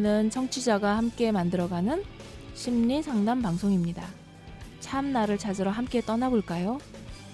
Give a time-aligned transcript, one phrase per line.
[0.00, 2.02] 참나원은 청취자가 함께 만들어가는
[2.54, 4.06] 심리 상담 방송입니다.
[4.80, 6.78] 참나를 찾으러 함께 떠나볼까요?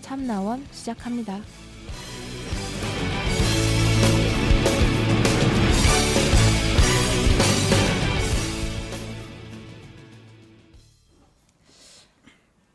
[0.00, 1.40] 참나원 시작합니다.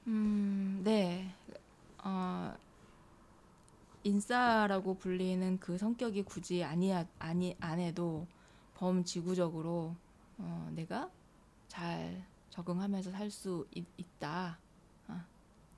[0.07, 1.27] 음, 네.
[2.03, 2.53] 어,
[4.03, 8.25] 인싸라고 불리는 그 성격이 굳이 아니 아니 안 해도
[8.81, 9.95] 범지구적으로
[10.39, 11.11] 어, 내가
[11.67, 14.57] 잘 적응하면서 살 수 있다.
[15.07, 15.21] 어,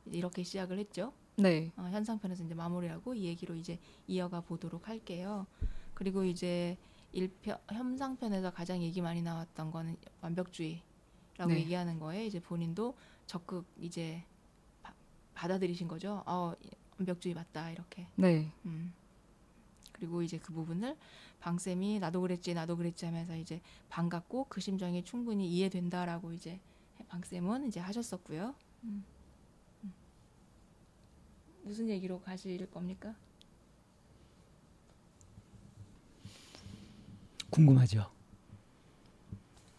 [0.05, 1.11] 이렇게 시작을 했죠.
[1.35, 1.71] 네.
[1.75, 5.45] 어, 현상편에서 이제 마무리하고 이 얘기로 이제 이어가 보도록 할게요.
[5.93, 6.77] 그리고 이제
[7.11, 11.59] 일편 현상편에서 가장 얘기 많이 나왔던 거는 완벽주의라고 네.
[11.59, 12.95] 얘기하는 거에 이제 본인도
[13.25, 14.23] 적극 이제
[14.81, 14.93] 바,
[15.33, 16.23] 받아들이신 거죠.
[16.25, 16.53] 어,
[16.97, 18.07] 완벽주의 맞다 이렇게.
[18.15, 18.49] 네.
[18.65, 18.93] 음.
[20.03, 20.97] 그리고 이제 그 부분을
[21.39, 26.59] 방쌤이 나도 그랬지 나도 그랬지 하면서 이제 반갑고 그 심정이 충분히 이해된다라고 이제
[27.07, 28.53] 방쌤은 이제 하셨었고요.
[28.83, 29.05] 음.
[29.85, 29.93] 음.
[31.63, 33.15] 무슨 얘기로 가실 겁니까?
[37.49, 38.11] 궁금하죠?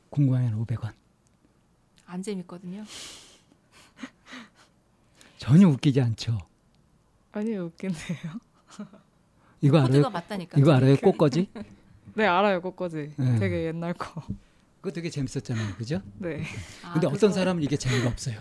[0.08, 0.94] 궁금하면 500원.
[2.06, 2.82] 안 재밌거든요.
[5.36, 6.38] 전혀 웃기지 않죠.
[7.32, 8.40] 아니 웃긴데요.
[9.64, 9.88] 이거 알아요?
[9.88, 10.60] 코드가 맞다니까.
[10.60, 10.96] 이거 알아요?
[10.96, 11.48] 꽃거지?
[12.16, 13.14] 네 알아요 꽃거지.
[13.16, 13.38] 네.
[13.38, 14.22] 되게 옛날 거.
[14.80, 16.02] 그거 되게 재밌었잖아요, 그죠?
[16.18, 16.42] 네.
[16.82, 18.38] 아, 근데 어떤 그거 사람은 이게 재미가 없어요.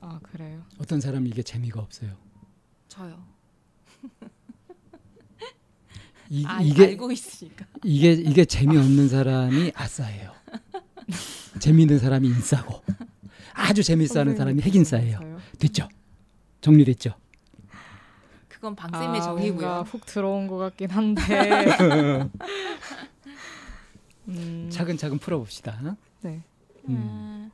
[0.00, 0.62] 아 그래요.
[0.78, 2.16] 어떤 사람은 이게 재미가 없어요.
[2.88, 3.22] 저요.
[6.30, 7.66] 이, 아, 이게 알고 있으니까.
[7.84, 10.32] 이게 이게 재미없는 사람이 아싸예요.
[11.60, 12.82] 재미있는 사람이 인싸고
[13.52, 15.20] 아주 재밌어하는 사람이 핵인싸예요.
[15.58, 15.88] 됐죠?
[16.62, 17.14] 정리됐죠?
[18.62, 19.60] 그건 방쌤의 아, 정이고요.
[19.60, 21.20] 뭔가 훅 들어온 것 같긴 한데.
[24.28, 25.96] 음, 차근차근 풀어봅시다.
[26.20, 26.44] 네.
[26.88, 26.94] 음.
[26.94, 27.50] 음,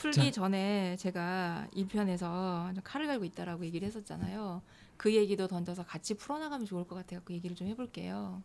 [0.00, 0.30] 풀기 자.
[0.30, 4.62] 전에 제가 1편에서 칼을 갈고 있다라고 얘기를 했었잖아요.
[4.96, 7.20] 그 얘기도 던져서 같이 풀어나가면 좋을 것 같아요.
[7.24, 8.40] 그 얘기를 좀 해볼게요.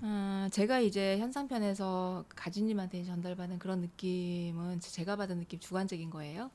[0.00, 6.50] 어, 제가 이제 현상편에서 가진님한테 전달받은 그런 느낌은 제가 받은 느낌 주관적인 거예요.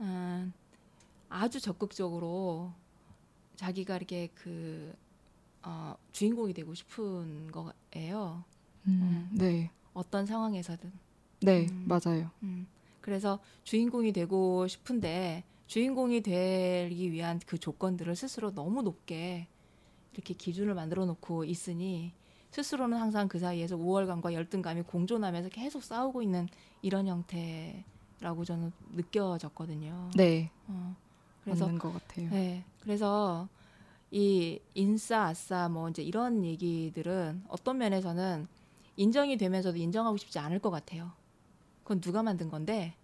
[0.00, 0.52] 음,
[1.28, 2.72] 아주 적극적으로
[3.56, 4.94] 자기가 이렇게 그
[5.62, 8.44] 어, 주인공이 되고 싶은 거예요.
[8.86, 9.70] 음, 네.
[9.94, 10.92] 어떤 상황에서든.
[11.40, 11.86] 네 음.
[11.86, 12.30] 맞아요.
[12.42, 12.66] 음,
[13.00, 19.46] 그래서 주인공이 되고 싶은데 주인공이 되기 위한 그 조건들을 스스로 너무 높게
[20.12, 22.12] 이렇게 기준을 만들어 놓고 있으니
[22.50, 26.48] 스스로는 항상 그 사이에서 우월감과 열등감이 공존하면서 계속 싸우고 있는
[26.82, 30.10] 이런 형태라고 저는 느껴졌거든요.
[30.14, 30.50] 네.
[30.68, 30.94] 어,
[31.44, 32.30] 그래서 것 같아요.
[32.30, 32.64] 네.
[32.80, 33.48] 그래서
[34.10, 38.46] 이 인싸 아싸 뭐 이제 이런 얘기들은 어떤 면에서는
[38.96, 41.12] 인정이 되면서도 인정하고 싶지 않을 것 같아요.
[41.82, 42.94] 그건 누가 만든 건데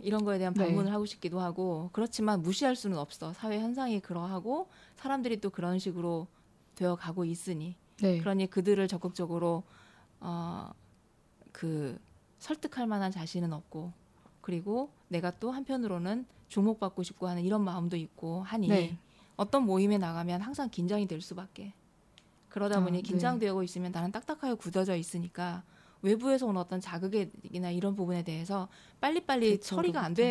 [0.00, 0.64] 이런 거에 대한 네.
[0.64, 3.32] 반문을 하고 싶기도 하고 그렇지만 무시할 수는 없어.
[3.32, 6.26] 사회 현상이 그러하고 사람들이 또 그런 식으로
[6.74, 8.18] 되어 가고 있으니 네.
[8.18, 9.64] 그러니 그들을 적극적으로
[10.20, 10.72] 어
[11.52, 11.98] 그
[12.40, 13.92] 설득할 만한 자신은 없고
[14.40, 18.98] 그리고 내가 또 한편으로는 주목받고 싶고 하는 이런 마음도 있고 하니 네.
[19.36, 21.72] 어떤 모임에 나가면 항상 긴장이 될 수밖에
[22.48, 23.02] 그러다 아, 보니 네.
[23.02, 25.62] 긴장되고 있으면 나는 딱딱하게 굳어져 있으니까
[26.02, 28.68] 외부에서 온 어떤 자극이나 이런 부분에 대해서
[29.00, 30.26] 빨리빨리 대처도 처리가 안 못하고.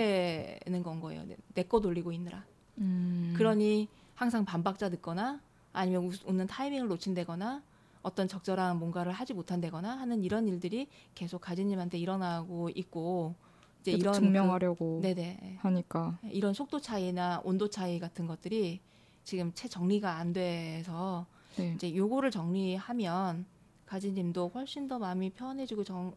[0.65, 1.23] 되는 건 거예요.
[1.53, 2.43] 내거 돌리고 있느라.
[2.79, 5.39] 음, 그러니 항상 반박자 듣거나
[5.71, 7.63] 아니면 웃- 웃는 타이밍을 놓친다거나
[8.01, 13.35] 어떤 적절한 뭔가를 하지 못한다거나 하는 이런 일들이 계속 가진님한테 일어나고 있고
[13.81, 18.79] 이제 이런 증명하려고 그, 네네 하니까 이런 속도 차이나 온도 차이 같은 것들이
[19.23, 21.25] 지금 채 정리가 안 돼서
[21.57, 21.73] 네.
[21.75, 23.45] 이제 요거를 정리하면
[23.85, 26.15] 가진님도 훨씬 더 마음이 편해지고 정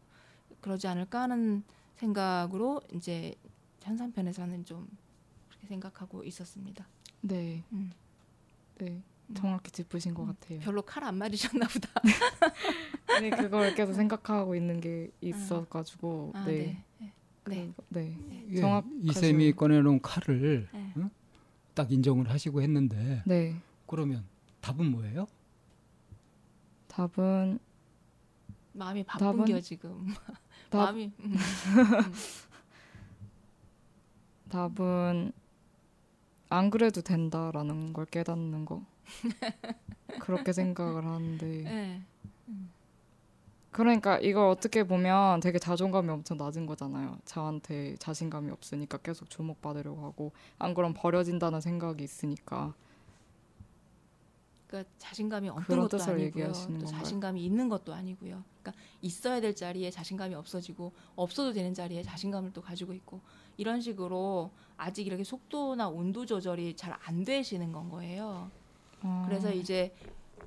[0.60, 1.64] 그러지 않을까 하는
[1.96, 3.34] 생각으로 이제
[3.82, 4.88] 현상편에서는 좀
[5.48, 6.86] 그렇게 생각하고 있었습니다.
[7.22, 7.62] 네.
[7.72, 7.92] 음.
[8.78, 9.02] 네.
[9.34, 10.60] 정확히 짚으신 것 같아요.
[10.60, 11.88] 별로 칼 안 맞으셨나 보다.
[13.16, 16.52] 아니 그걸 계속 생각하고 있는 게 있어가지고 아, 네.
[16.52, 16.84] 네.
[16.98, 17.12] 네.
[17.44, 18.16] 그, 네.
[18.50, 18.94] 예, 정확하죠.
[19.02, 20.92] 이 쌤이 꺼내놓은 칼을 네.
[20.96, 21.10] 응?
[21.74, 23.54] 딱 인정을 하시고 했는데 네.
[23.86, 24.24] 그러면
[24.60, 25.26] 답은 뭐예요?
[26.88, 27.58] 답은
[28.72, 29.26] 마음이 답은?
[29.26, 30.06] 바쁜 겨 지금.
[30.70, 31.34] 답 마음이 음.
[34.48, 35.32] 답은
[36.48, 38.82] 안 그래도 된다라는 걸 깨닫는 거.
[40.20, 42.02] 그렇게 생각을 하는데 네.
[43.74, 47.18] 그러니까 이걸 어떻게 보면 되게 자존감이 엄청 낮은 거잖아요.
[47.24, 50.30] 저한테 자신감이 없으니까 계속 주목받으려고 하고
[50.60, 52.72] 안 그럼 버려진다는 생각이 있으니까.
[54.68, 56.52] 그러니까 자신감이 없는 것도 아니고요.
[56.78, 56.86] 또?
[56.86, 58.44] 자신감이 있는 것도 아니고요.
[58.62, 63.20] 그러니까 있어야 될 자리에 자신감이 없어지고 없어도 되는 자리에 자신감을 또 가지고 있고
[63.56, 68.52] 이런 식으로 아직 이렇게 속도나 온도 조절이 잘 안 되시는 건 거예요.
[69.02, 69.92] 아, 그래서 이제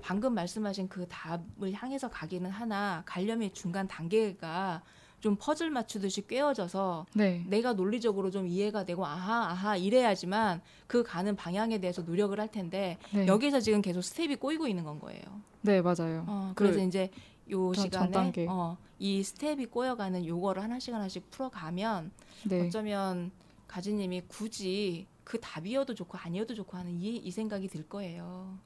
[0.01, 4.81] 방금 말씀하신 그 답을 향해서 가기는 하나 가려면 중간 단계가
[5.19, 7.43] 좀 퍼즐 맞추듯이 꿰어져서 네.
[7.47, 12.97] 내가 논리적으로 좀 이해가 되고 아하 아하 이래야지만 그 가는 방향에 대해서 노력을 할 텐데
[13.11, 13.25] 네.
[13.25, 15.21] 여기서 지금 계속 스텝이 꼬이고 있는 건 거예요.
[15.61, 16.23] 네 맞아요.
[16.27, 17.09] 어, 그 그래서 이제
[17.49, 18.31] 요 전- 시간에.
[18.47, 22.11] 어, 이 스텝이 꼬여가는 요거를 하나씩 하나씩 풀어가면
[22.45, 22.67] 네.
[22.67, 23.31] 어쩌면
[23.67, 28.57] 가지님이 굳이 그 답이어도 좋고 아니어도 좋고 하는 이, 이 생각이 들 거예요.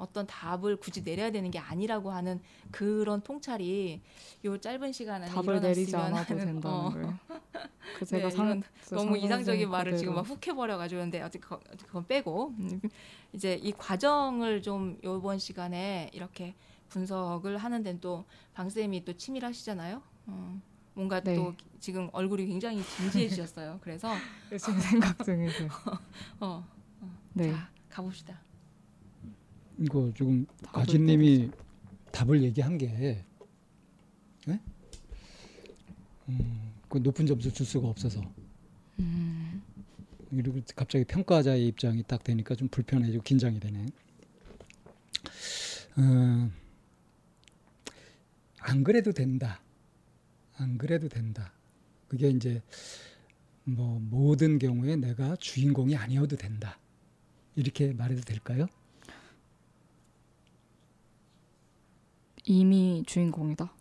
[0.00, 4.00] 어떤 답을 굳이 내려야 되는 게 아니라고 하는 그런 통찰이
[4.44, 7.18] 요 짧은 시간 안에 답을 내리지 않아도 하는, 된다는 어, 거예요.
[7.98, 10.22] 그 제가 네, 상, 그 너무 이상적인 말을 지금 그대로.
[10.28, 12.80] 막훅 해버려가지고 근데 어쨌든 그- 그건 빼고 음,
[13.34, 16.54] 이제 이 과정을 좀 요번 시간에 이렇게
[16.88, 18.24] 분석을 하는 데는 또
[18.54, 20.02] 방쌤이 또 치밀하시잖아요.
[20.26, 20.60] 어,
[20.94, 21.34] 뭔가 네.
[21.34, 23.78] 또 지금 얼굴이 굉장히 진지해지셨어요.
[23.82, 24.14] 그래서
[24.50, 25.68] 열심히 생각 중이세요.
[26.40, 26.66] 어,
[27.34, 27.50] 네.
[27.52, 28.40] 자 가봅시다.
[29.80, 31.50] 이거 지금 답을 가진님이
[32.12, 33.24] 답을 얘기한 게
[34.48, 34.60] 예?
[36.28, 38.20] 음, 그 높은 점수 줄 수가 없어서
[39.00, 39.62] 음,
[40.28, 43.86] 그리고 갑자기 평가자의 입장이 딱 되니까 좀 불편해지고 긴장이 되네.
[45.96, 46.50] 어,
[48.60, 49.60] 안 그래도 된다.
[50.56, 51.52] 안 그래도 된다.
[52.06, 52.62] 그게 이제
[53.64, 56.78] 뭐 모든 경우에 내가 주인공이 아니어도 된다.
[57.56, 58.66] 이렇게 말해도 될까요?
[62.44, 63.72] 이미 주인공이다.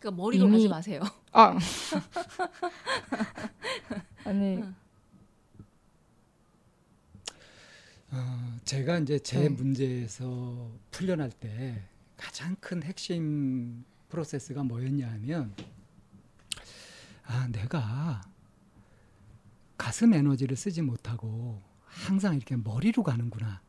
[0.00, 1.02] 그러니까 머리로 이미- 가지 마세요.
[1.32, 1.56] 아
[4.24, 4.74] 아니 응.
[8.10, 9.48] 어, 제가 이제 제 네.
[9.48, 11.82] 문제에서 풀려날 때
[12.16, 15.54] 가장 큰 핵심 프로세스가 뭐였냐 하면
[17.24, 18.22] 아 내가
[19.76, 23.60] 가슴 에너지를 쓰지 못하고 항상 이렇게 머리로 가는구나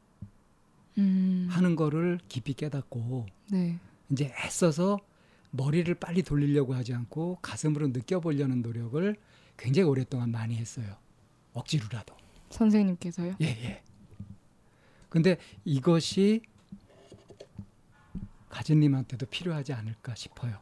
[0.98, 3.80] 음, 하는 거를 깊이 깨닫고 네.
[4.10, 5.00] 이제 애써서
[5.52, 9.16] 머리를 빨리 돌리려고 하지 않고 가슴으로 느껴보려는 노력을
[9.58, 10.96] 굉장히 오랫동안 많이 했어요.
[11.54, 12.16] 억지로라도.
[12.50, 13.36] 선생님께서요?
[13.42, 13.84] 예, 예.
[15.10, 16.42] 근데 이것이
[18.50, 20.60] 가진님한테도 필요하지 않을까 싶어요.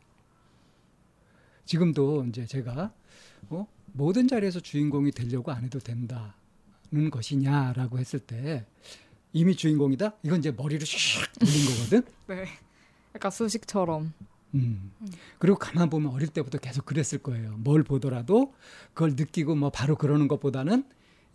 [1.66, 2.94] 지금도 이제 제가
[3.50, 3.68] 어?
[3.94, 6.32] 모든 자리에서 주인공이 되려고 안 해도 된다는
[7.12, 8.66] 것이냐라고 했을 때
[9.34, 10.14] 이미 주인공이다?
[10.24, 12.04] 이건 이제 머리를 슉 돌린 거거든.
[12.28, 12.46] 네.
[13.16, 14.14] 약간 수식처럼.
[14.56, 14.92] 음.
[15.40, 17.58] 그리고 가만 보면 어릴 때부터 계속 그랬을 거예요.
[17.58, 18.54] 뭘 보더라도
[18.94, 20.86] 그걸 느끼고 뭐 바로 그러는 것보다는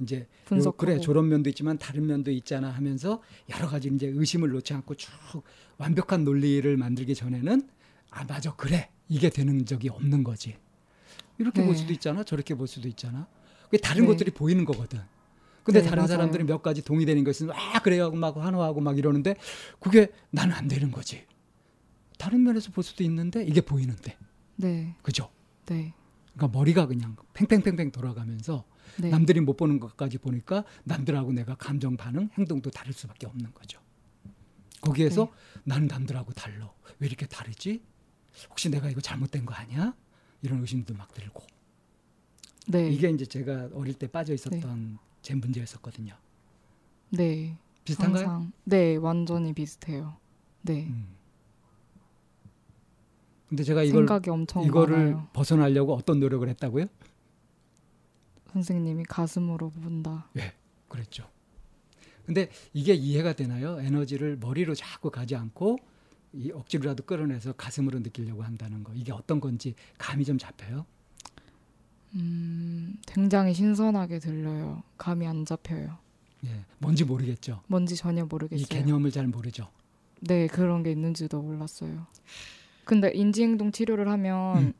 [0.00, 0.76] 이제 요, 분석하고.
[0.78, 5.10] 그래 저런 면도 있지만 다른 면도 있잖아 하면서 여러 가지 이제 의심을 놓지 않고 쭉
[5.76, 7.68] 완벽한 논리를 만들기 전에는
[8.10, 10.56] 아 맞아 그래 이게 되는 적이 없는 거지.
[11.38, 11.66] 이렇게 네.
[11.66, 13.26] 볼 수도 있잖아 저렇게 볼 수도 있잖아.
[13.64, 14.08] 그게 다른 네.
[14.08, 15.00] 것들이 보이는 거거든.
[15.64, 16.08] 근데 네, 다른 맞아요.
[16.08, 19.36] 사람들이 몇 가지 동의되는 것은 아 그래요 하고 막 환호하고 막 이러는데
[19.80, 21.24] 그게 나는 안 되는 거지.
[22.18, 24.16] 다른 면에서 볼 수도 있는데 이게 보이는데
[24.56, 24.94] 네.
[25.02, 25.30] 그죠?
[25.66, 25.92] 네.
[26.34, 28.64] 그러니까 머리가 그냥 팽팽팽팽 돌아가면서
[28.98, 29.10] 네.
[29.10, 33.80] 남들이 못 보는 것까지 보니까 남들하고 내가 감정 반응, 행동도 다를 수밖에 없는 거죠.
[34.80, 35.30] 거기에서 네.
[35.64, 36.74] 나는 남들하고 달러.
[36.98, 37.82] 왜 이렇게 다르지?
[38.50, 39.94] 혹시 내가 이거 잘못된 거 아니야?
[40.42, 41.42] 이런 의심도 막 들고.
[42.68, 42.88] 네.
[42.90, 46.14] 이게 이제 제가 어릴 때 빠져 있었던 제 문제였었거든요.
[47.10, 47.56] 네.
[47.84, 48.24] 비슷한가요?
[48.28, 48.52] 항상.
[48.64, 50.16] 네, 완전히 비슷해요.
[50.62, 50.86] 네.
[50.86, 51.14] 음.
[53.48, 55.28] 근데 제가 이걸 생각이 엄청 이거를 많아요.
[55.32, 56.86] 벗어나려고 어떤 노력을 했다고요?
[58.52, 60.28] 선생님이 가슴으로 본다.
[60.88, 61.28] 그랬죠.
[62.24, 63.80] 근데 이게 이해가 되나요?
[63.80, 65.78] 에너지를 머리로 자꾸 가지 않고
[66.34, 68.92] 이 억지로라도 끌어내서 가슴으로 느끼려고 한다는 거.
[68.94, 70.86] 이게 어떤 건지 감이 좀 잡혀요?
[72.14, 74.82] 음, 굉장히 신선하게 들려요.
[74.98, 75.96] 감이 안 잡혀요.
[76.44, 76.48] 예.
[76.78, 77.60] 뭔지 모르겠죠.
[77.68, 78.62] 뭔지 전혀 모르겠어요.
[78.62, 79.68] 이 개념을 잘 모르죠.
[80.20, 82.06] 네, 그런 게 있는지도 몰랐어요.
[82.84, 84.72] 근데 인지행동 치료를 하면 음.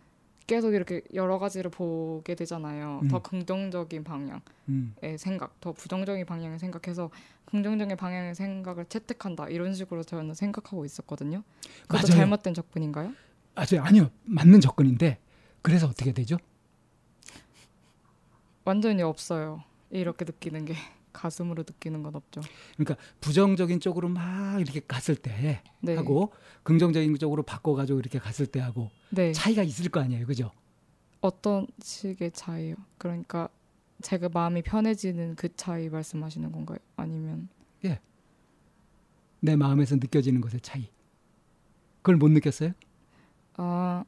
[0.47, 3.01] 계속 이렇게 여러 가지를 보게 되잖아요.
[3.05, 3.09] 음.
[3.09, 4.95] 더 긍정적인 방향의 음.
[5.17, 7.11] 생각, 더 부정적인 방향의 생각해서
[7.47, 9.49] 긍정적인 방향의 생각을 채택한다.
[9.49, 11.43] 이런 식으로 저는 생각하고 있었거든요.
[11.83, 12.19] 그것도 맞아요.
[12.19, 13.13] 잘못된 접근인가요?
[13.55, 14.11] 아, 저 아니요.
[14.25, 15.19] 맞는 접근인데
[15.63, 16.37] 그래서 어떻게 되죠?
[18.65, 19.63] 완전히 없어요.
[19.91, 20.75] 이렇게 느끼는 게
[21.13, 22.41] 가슴으로 느끼는 건 없죠.
[22.77, 25.95] 그러니까 부정적인 쪽으로 막 이렇게 갔을 때 네.
[25.97, 29.33] 하고 긍정적인 쪽으로 바꿔 가지고 이렇게 갔을 때 하고 네.
[29.33, 30.27] 차이가 있을 거 아니에요.
[30.27, 30.51] 그죠?
[31.21, 32.77] 어떤 식의 차이요?
[32.99, 33.49] 그러니까
[34.01, 36.79] 제가 마음이 편해지는 그 차이 말씀하시는 건가요?
[36.97, 37.49] 아니면
[39.45, 40.89] 내 마음에서 느껴지는 것의 차이.
[41.97, 42.73] 그걸 못 느꼈어요?
[43.55, 44.05] 아,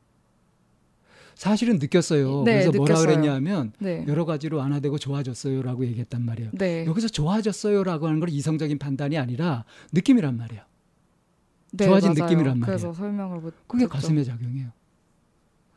[1.34, 2.42] 사실은 느꼈어요.
[2.44, 3.06] 네, 그래서 뭐라 느꼈어요.
[3.06, 4.04] 그랬냐면 네.
[4.08, 6.50] 여러 가지로 완화되고 좋아졌어요라고 얘기했단 말이에요.
[6.54, 6.86] 네.
[6.86, 10.62] 여기서 좋아졌어요라고 하는 건 이성적인 판단이 아니라 느낌이란 말이에요.
[11.72, 12.24] 네, 좋아진 맞아요.
[12.30, 12.66] 느낌이란 말이에요.
[12.66, 13.92] 그래서 설명을 못 그게 했죠.
[13.92, 14.70] 가슴에 작용해요.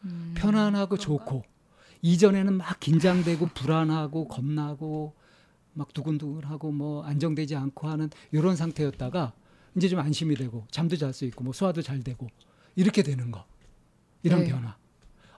[0.05, 0.33] 음.
[0.37, 1.03] 편안하고 그런가?
[1.03, 1.43] 좋고
[2.01, 5.13] 이전에는 막 긴장되고 불안하고 겁나고
[5.73, 9.33] 막 두근두근하고 뭐 안정되지 않고 하는 이런 상태였다가
[9.75, 12.27] 이제 좀 안심이 되고 잠도 잘 수 있고 뭐 소화도 잘 되고
[12.75, 13.45] 이렇게 되는 거
[14.23, 14.49] 이런 네.
[14.49, 14.75] 변화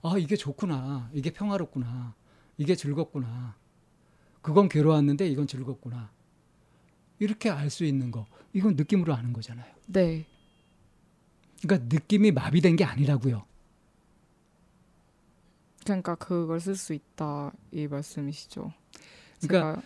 [0.01, 1.10] 아 이게 좋구나.
[1.13, 2.15] 이게 평화롭구나.
[2.58, 3.56] 이게 즐겁구나.
[4.41, 6.12] 그건 괴로웠는데 이건 즐겁구나.
[7.20, 8.25] 이렇게 알 수 있는 거.
[8.53, 9.72] 이건 느낌으로 아는 거잖아요.
[9.88, 10.25] 네.
[11.62, 13.46] 그러니까 느낌이 마비된 게 아니라고요.
[15.84, 18.72] 그러니까 그걸 쓸 수 있다 이 말씀이시죠.
[19.41, 19.82] 그러니까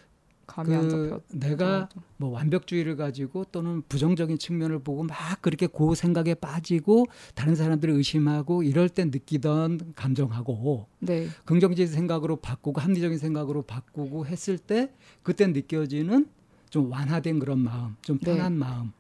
[0.54, 1.22] 감이 안그 잡혀.
[1.32, 7.92] 내가 뭐 완벽주의를 가지고 또는 부정적인 측면을 보고 막 그렇게 그 생각에 빠지고 다른 사람들을
[7.96, 11.28] 의심하고 이럴 때 느끼던 감정하고 네.
[11.46, 14.94] 긍정적인 생각으로 바꾸고 합리적인 생각으로 바꾸고 했을 때
[15.24, 16.28] 그때 느껴지는
[16.70, 18.36] 좀 완화된 그런 마음, 좀 네.
[18.36, 18.92] 편한 마음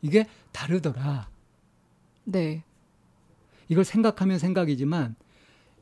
[0.00, 1.28] 이게 다르더라.
[2.24, 2.64] 네.
[3.68, 5.16] 이걸 생각하면 생각이지만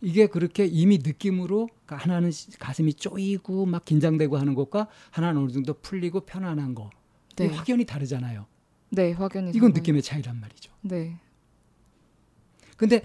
[0.02, 5.52] 이게 그렇게 이미 느낌으로 그러니까 하나는 시- 가슴이 쪼이고 막 긴장되고 하는 것과 하나는 어느
[5.52, 6.90] 정도 풀리고 편안한 거.
[7.32, 7.47] 이 네.
[7.47, 8.47] 확연히 다르잖아요.
[8.90, 10.73] 네, 확연히 이건 다른- 느낌의 차이란 말이죠.
[10.82, 11.16] 네.
[12.76, 13.02] 근데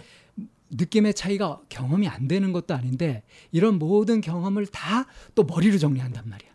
[0.71, 6.49] 느낌의 차이가 경험이 안 되는 것도 아닌데 이런 모든 경험을 다 또 머리로 정리한단 말이야.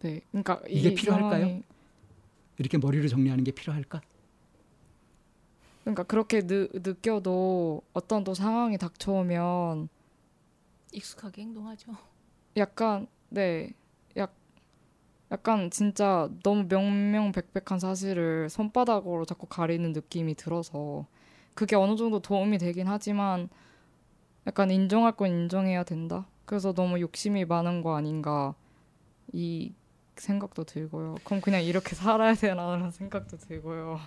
[0.00, 0.20] 네.
[0.30, 1.46] 그러니까 이게 이 필요할까요?
[1.46, 1.62] 상황이-
[2.58, 4.00] 이렇게 머리로 정리하는 게 필요할까?
[5.86, 9.88] 그러니까 그렇게 느, 느껴도 어떤 또 상황이 닥쳐오면
[10.90, 11.92] 익숙하게 행동하죠.
[12.56, 13.72] 약간 네.
[14.16, 14.34] 약
[15.30, 21.06] 약간 진짜 너무 명명백백한 사실을 손바닥으로 자꾸 가리는 느낌이 들어서
[21.54, 23.48] 그게 어느 정도 도움이 되긴 하지만
[24.48, 26.26] 약간 인정할 건 인정해야 된다.
[26.46, 28.56] 그래서 너무 욕심이 많은 거 아닌가
[29.32, 29.72] 이
[30.16, 31.14] 생각도 들고요.
[31.22, 34.00] 그럼 그냥 이렇게 살아야 되나라는 생각도 들고요.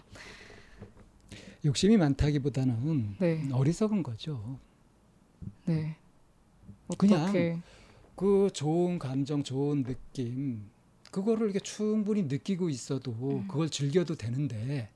[1.65, 4.59] 욕심이 많다기보다는 네, 어리석은 거죠.
[5.65, 5.95] 네.
[6.97, 7.59] 그냥 어떻게
[8.15, 10.69] 그 좋은 감정, 좋은 느낌
[11.11, 13.47] 그거를 이렇게 충분히 느끼고 있어도 음.
[13.47, 14.89] 그걸 즐겨도 되는데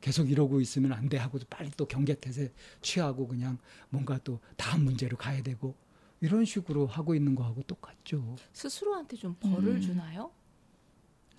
[0.00, 2.52] 계속 이러고 있으면 안 돼 하고 빨리 또 경계태세
[2.82, 3.58] 취하고 그냥
[3.90, 5.74] 뭔가 또 다음 문제로 가야 되고
[6.20, 8.36] 이런 식으로 하고 있는 거하고 똑같죠.
[8.52, 9.80] 스스로한테 좀 벌을 음.
[9.80, 10.30] 주나요?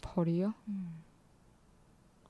[0.01, 0.53] 벌이요?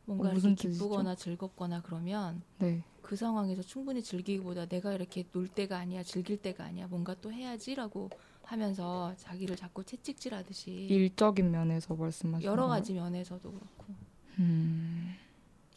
[0.07, 0.85] 뭔가 어, 무슨 이렇게 뜻이죠?
[0.85, 2.81] 기쁘거나 즐겁거나 그러면 네.
[3.01, 8.09] 그 상황에서 충분히 즐기기보다 내가 이렇게 놀 때가 아니야, 즐길 때가 아니야, 뭔가 또 해야지라고
[8.43, 12.67] 하면서 자기를 자꾸 채찍질하듯이 일적인 면에서 말씀하시는 여러?
[12.67, 13.93] 가지 면에서도 그렇고
[14.39, 15.13] 음.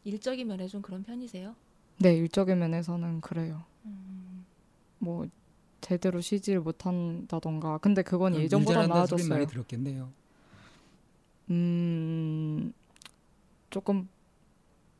[0.04, 1.54] 일적인 면에 좀 그런 편이세요?
[1.98, 3.64] 네, 일적인 면에서는 그래요.
[3.84, 4.46] 음,
[4.98, 5.26] 뭐
[5.80, 7.78] 제대로 쉬지를 못한다던가.
[7.78, 9.28] 근데 그건 예전보다 나아졌어요.
[9.28, 10.12] 많이 들었겠네요.
[11.50, 12.72] 음,
[13.70, 14.08] 조금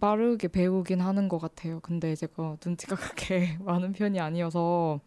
[0.00, 1.80] 빠르게 배우긴 하는 것 같아요.
[1.80, 5.00] 근데 제가 눈치가 그렇게 많은 편이 아니어서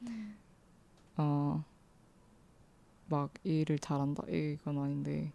[1.17, 1.63] 어,
[3.09, 5.31] 막 일을 잘한다 이건 아닌데.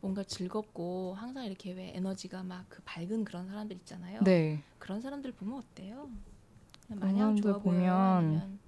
[0.00, 4.22] 뭔가 즐겁고 항상 이렇게 왜 에너지가 막 그 밝은 그런 사람들 있잖아요.
[4.24, 6.10] 네, 그런 사람들 보면 어때요?
[6.88, 7.58] 마냥 좋아?
[7.58, 8.58] 보면 아니면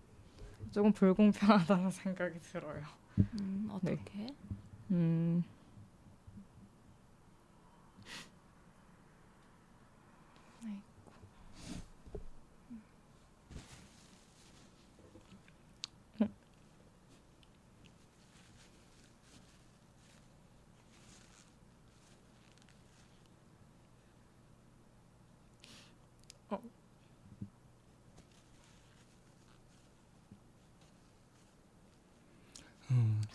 [0.71, 2.83] 조금 불공평하다는 생각이 들어요.
[3.19, 4.29] 음, 어떻게?
[4.91, 5.43] 음.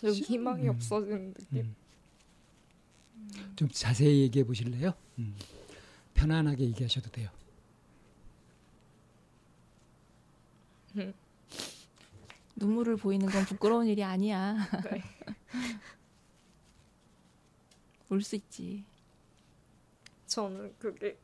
[0.04, 0.70] 음, 좀 희망이 음.
[0.70, 1.74] 없어지는 느낌.
[3.14, 3.52] 음.
[3.56, 4.92] 좀 자세히 얘기해 보실래요?
[5.18, 5.36] 음.
[6.14, 7.30] 편안하게 얘기하셔도 돼요.
[12.56, 14.56] 눈물을 보이는 건 부끄러운 일이 아니야.
[14.90, 15.02] 네.
[18.10, 18.84] 울수 있지.
[20.26, 21.16] 저는 그게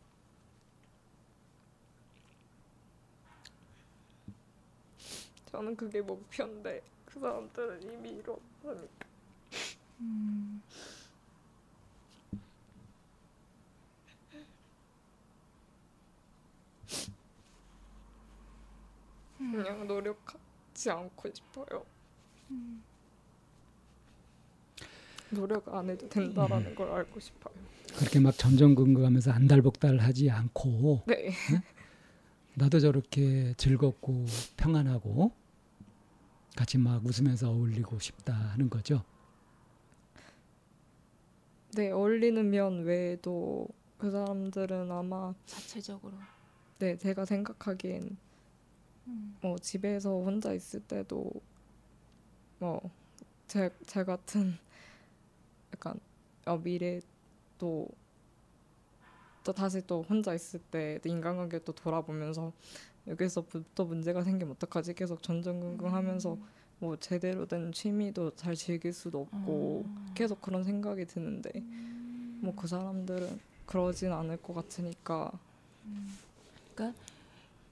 [5.50, 6.82] 저는 그게 목표인데
[7.14, 9.06] 그 사람들은 이미 이렇다니까.
[19.38, 21.84] 그냥 노력하지 않고 싶어요.
[25.30, 27.54] 노력 안 해도 된다라는 걸 알고 싶어요.
[27.96, 31.30] 그렇게 막 전전긍긍하면서 안달복달하지 않고 네.
[32.54, 35.32] 나도 저렇게 즐겁고 평안하고
[36.56, 39.02] 같이 막 웃으면서 어울리고 싶다 하는 거죠.
[41.74, 43.66] 네, 어울리는 면 외에도
[43.98, 46.14] 그 사람들은 아마 자체적으로.
[46.78, 48.16] 네, 제가 생각하기엔
[49.08, 49.36] 음.
[49.40, 51.32] 뭐 집에서 혼자 있을 때도
[52.58, 54.56] 뭐제 제 같은
[55.74, 55.98] 약간
[56.46, 57.00] 어, 미래
[57.58, 57.88] 또,
[59.42, 62.52] 또 다시 또 혼자 있을 때 인간관계 또 돌아보면서
[63.06, 66.38] 여기서부터 문제가 생기면 어떡하지 계속 전전긍긍하면서
[66.80, 70.12] 뭐 제대로 된 취미도 잘 즐길 수도 없고 어.
[70.14, 71.50] 계속 그런 생각이 드는데
[72.40, 75.32] 뭐 그 사람들은 그러진 않을 것 같으니까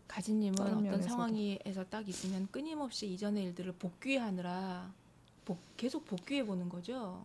[0.09, 1.09] 가지님은 다른 어떤 면에서도.
[1.09, 4.93] 상황에서 딱 있으면 끊임없이 이전의 일들을 복귀하느라
[5.45, 7.25] 복, 계속 복귀해 보는 거죠.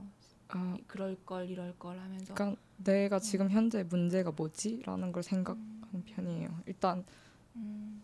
[0.50, 2.34] 아 그럴 걸 이럴 걸 하면서.
[2.34, 6.50] 그러니까 내가 지금 현재 문제가 뭐지라는 걸 생각하는 편이에요.
[6.66, 7.04] 일단
[7.58, 8.02] 음.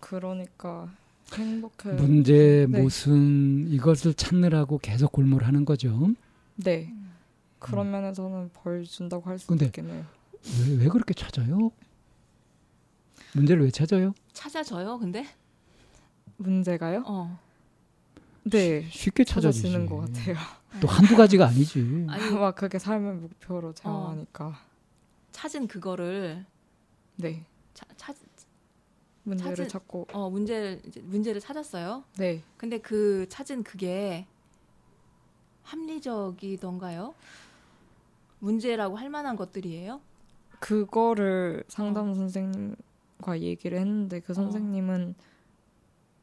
[0.00, 0.92] 그러니까
[1.34, 1.92] 행복해.
[1.92, 2.80] 문제 네.
[2.80, 6.10] 무슨 이것을 찾느라고 계속 골몰하는 거죠.
[6.56, 6.88] 네.
[6.90, 7.12] 음.
[7.58, 10.04] 그런 면에서는 벌 준다고 할 근데 있겠네요.
[10.68, 11.70] 왜, 왜 그렇게 찾아요?
[13.34, 14.12] 문제를 왜 찾아요?
[14.32, 15.26] 찾아져요, 근데?
[16.36, 17.04] 문제가요?
[17.06, 17.38] 어.
[18.44, 18.86] 네.
[18.90, 19.24] 쉽게.
[19.24, 20.36] 찾아지는 것 같아요.
[20.80, 22.06] 또 한두 가지가 아니지.
[22.10, 23.72] 아니, 막 그게 삶의 목표로 어.
[23.74, 24.58] 제어하니까.
[25.30, 26.44] 찾은 그거를
[27.16, 27.44] 네.
[27.74, 28.16] 차, 찾,
[29.24, 30.06] 문제를 찾은- 찾고.
[30.12, 32.04] 어, 문제를 문제를 찾았어요.
[32.18, 32.42] 네.
[32.56, 34.26] 근데 그 찾은 그게
[35.62, 37.14] 합리적이던가요?
[38.40, 40.00] 문제라고 할 만한 것들이에요?
[40.60, 41.70] 그거를 어.
[41.70, 45.14] 상담 선생님과 얘기를 했는데 그 선생님은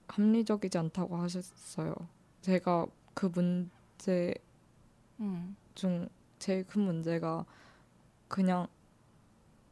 [0.07, 1.93] 합리적이지 않다고 하셨어요.
[2.41, 4.33] 제가 그 문제
[5.19, 5.55] 음.
[5.75, 6.07] 중
[6.39, 7.45] 제일 큰 문제가
[8.27, 8.67] 그냥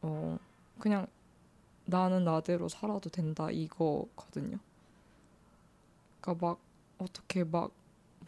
[0.02, 0.38] 어
[0.78, 1.06] 그냥
[1.90, 4.58] 나는 나대로 살아도 된다 이거거든요.
[6.20, 6.58] 그러니까 막
[6.98, 7.70] 어떻게 막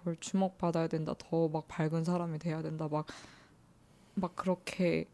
[0.03, 3.05] 뭘 주목받아야 된다 더 막 밝은 사람이 돼야 된다 막
[4.15, 5.05] 막 그렇게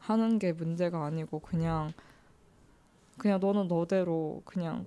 [0.00, 1.92] 하는 게 문제가 아니고 그냥
[3.16, 4.86] 그냥 너는 너대로 그냥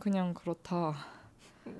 [0.00, 0.94] 그냥 그렇다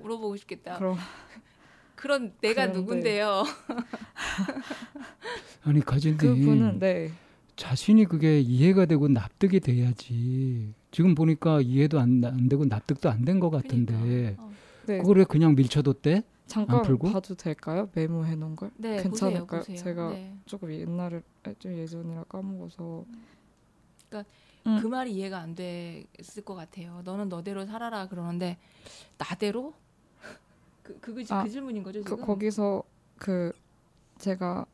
[0.01, 0.77] 물어보고 싶겠다.
[0.77, 0.95] 그럼
[1.95, 3.43] 그런 내가 그런데- 누군데요?
[5.65, 7.11] 아니 가진님 그분은 네
[7.57, 10.73] 자신이 그게 이해가 되고 납득이 돼야지.
[10.91, 14.43] 지금 보니까 이해도 안, 안 되고 납득도 안 된 것 같은데 그러니까.
[14.43, 14.51] 어.
[14.85, 14.97] 네.
[14.99, 16.23] 그걸 왜 그냥 밀쳐뒀대?
[16.45, 17.11] 잠깐 풀고?
[17.11, 17.89] 봐도 될까요?
[17.93, 18.71] 메모해 놓은 걸?
[18.77, 19.45] 네, 괜찮을까요?
[19.45, 19.77] 보세요, 보세요.
[19.77, 20.33] 제가 네.
[20.45, 21.21] 조금 옛날에
[21.59, 23.03] 좀 예전이라 까먹어서.
[24.07, 24.31] 그러니까
[24.65, 24.79] 음.
[24.81, 27.01] 그 말이 이해가 안 됐을 것 같아요.
[27.03, 28.57] 너는 너대로 살아라 그러는데
[29.17, 29.73] 나대로?
[30.83, 32.25] 그, 그, 그, 아, 그 질문인 거죠 그 지금?
[32.25, 32.83] 거기서
[33.17, 33.51] 그
[34.19, 34.65] 제가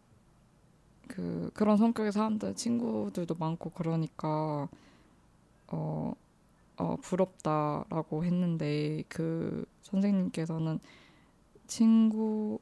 [1.08, 4.68] 그 그런 성격의 사람들 친구들도 많고 그러니까
[5.68, 6.14] 어,
[6.78, 10.80] 어 부럽다라고 했는데 그 선생님께서는
[11.68, 12.60] 친구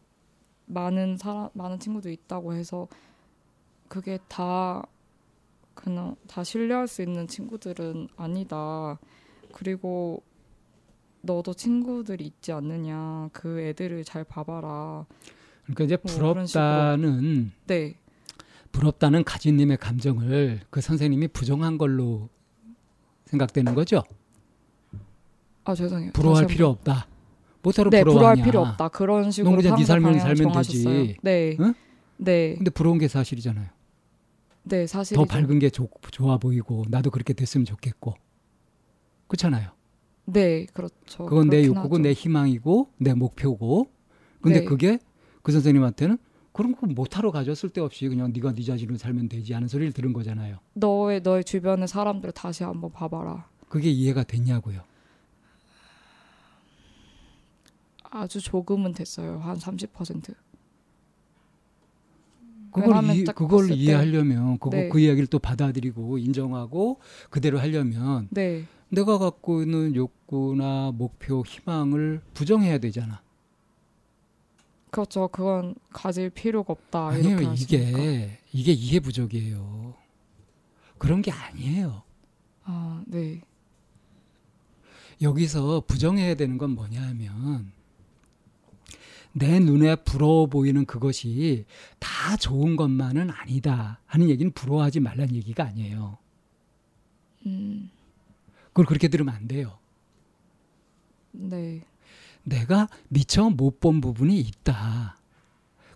[0.66, 2.88] 많은 사람 많은 친구도 있다고 해서
[3.88, 4.86] 그게 다
[5.74, 9.00] 그냥 다 신뢰할 수 있는 친구들은 아니다.
[9.52, 10.24] 그리고
[11.22, 13.30] 너도 친구들이 있지 않느냐.
[13.34, 15.06] 그 애들을 잘 봐봐라.
[15.64, 17.96] 그러니까 이제 뭐 부럽다는 네,
[18.72, 22.30] 부럽다는 가진님의 감정을 그 선생님이 부정한 걸로
[23.26, 24.04] 생각되는 거죠.
[25.64, 26.12] 아 죄송해요.
[26.14, 26.70] 부러워할 필요.
[26.70, 27.08] 없다.
[27.62, 28.36] 뭐하러 네, 부러워할.
[28.42, 28.88] 필요 없다.
[28.90, 30.84] 그런 식으로 그냥 네 삶을 살면 정하셨어요.
[30.84, 31.18] 되지.
[31.22, 31.74] 네, 응?
[32.18, 33.68] 네, 근데 부러운 게 사실이잖아요.
[34.64, 38.16] 네 사실 더 밝은 게 좋, 좋아 보이고 나도 그렇게 됐으면 좋겠고.
[39.28, 39.70] 그렇잖아요.
[40.26, 41.26] 네, 그렇죠.
[41.26, 42.04] 그건 내 욕구고 하죠.
[42.04, 43.92] 내 희망이고 내 목표고.
[44.42, 44.66] 근데 네.
[44.66, 45.00] 그게
[45.44, 46.18] 그 선생님한테는
[46.52, 50.58] 그런 거 못하러 가져 쓸데없이 그냥 네가 네 자신으로 살면 되지 하는 소리를 들은 거잖아요.
[50.74, 53.48] 너의 너의 주변의 사람들 다시 한번 봐봐라.
[53.70, 54.82] 그게 이해가 됐냐고요.
[58.04, 59.40] 아주 조금은 됐어요.
[59.40, 60.36] 한 30%.
[62.72, 64.90] 그걸, 이, 딱 그걸 때- 이해하려면 그거 네.
[64.90, 72.78] 그 이야기를 또 받아들이고 인정하고 그대로 하려면 네, 내가 갖고 있는 욕구나 목표, 희망을 부정해야
[72.78, 73.22] 되잖아.
[74.92, 75.28] 그렇죠.
[75.30, 77.08] 그건 가질 필요가 없다.
[77.08, 77.30] 아니에요.
[77.30, 78.00] 이렇게 하시니까.
[78.00, 79.96] 이게 이게 이해 부족이에요.
[80.98, 82.04] 그런 게 아니에요.
[82.64, 83.42] 아, 네,
[85.22, 87.72] 여기서 부정해야 되는 건 뭐냐 하면
[89.34, 91.66] 내 눈에 부러워 보이는 그것이
[92.00, 96.18] 다 좋은 것만은 아니다 하는 얘기는 부러워하지 말라는 얘기가 아니에요.
[97.46, 97.90] 음,
[98.68, 99.78] 그걸 그렇게 들으면 안 돼요.
[101.32, 101.82] 네,
[102.44, 105.18] 내가 미처 못 본 부분이 있다.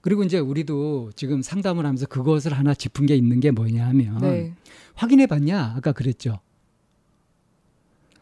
[0.02, 4.54] 그리고 이제 우리도 지금 상담을 하면서 그것을 하나 짚은 게 있는 게 뭐냐 하면 네.
[4.94, 5.74] 확인해 봤냐?
[5.76, 6.40] 아까 그랬죠.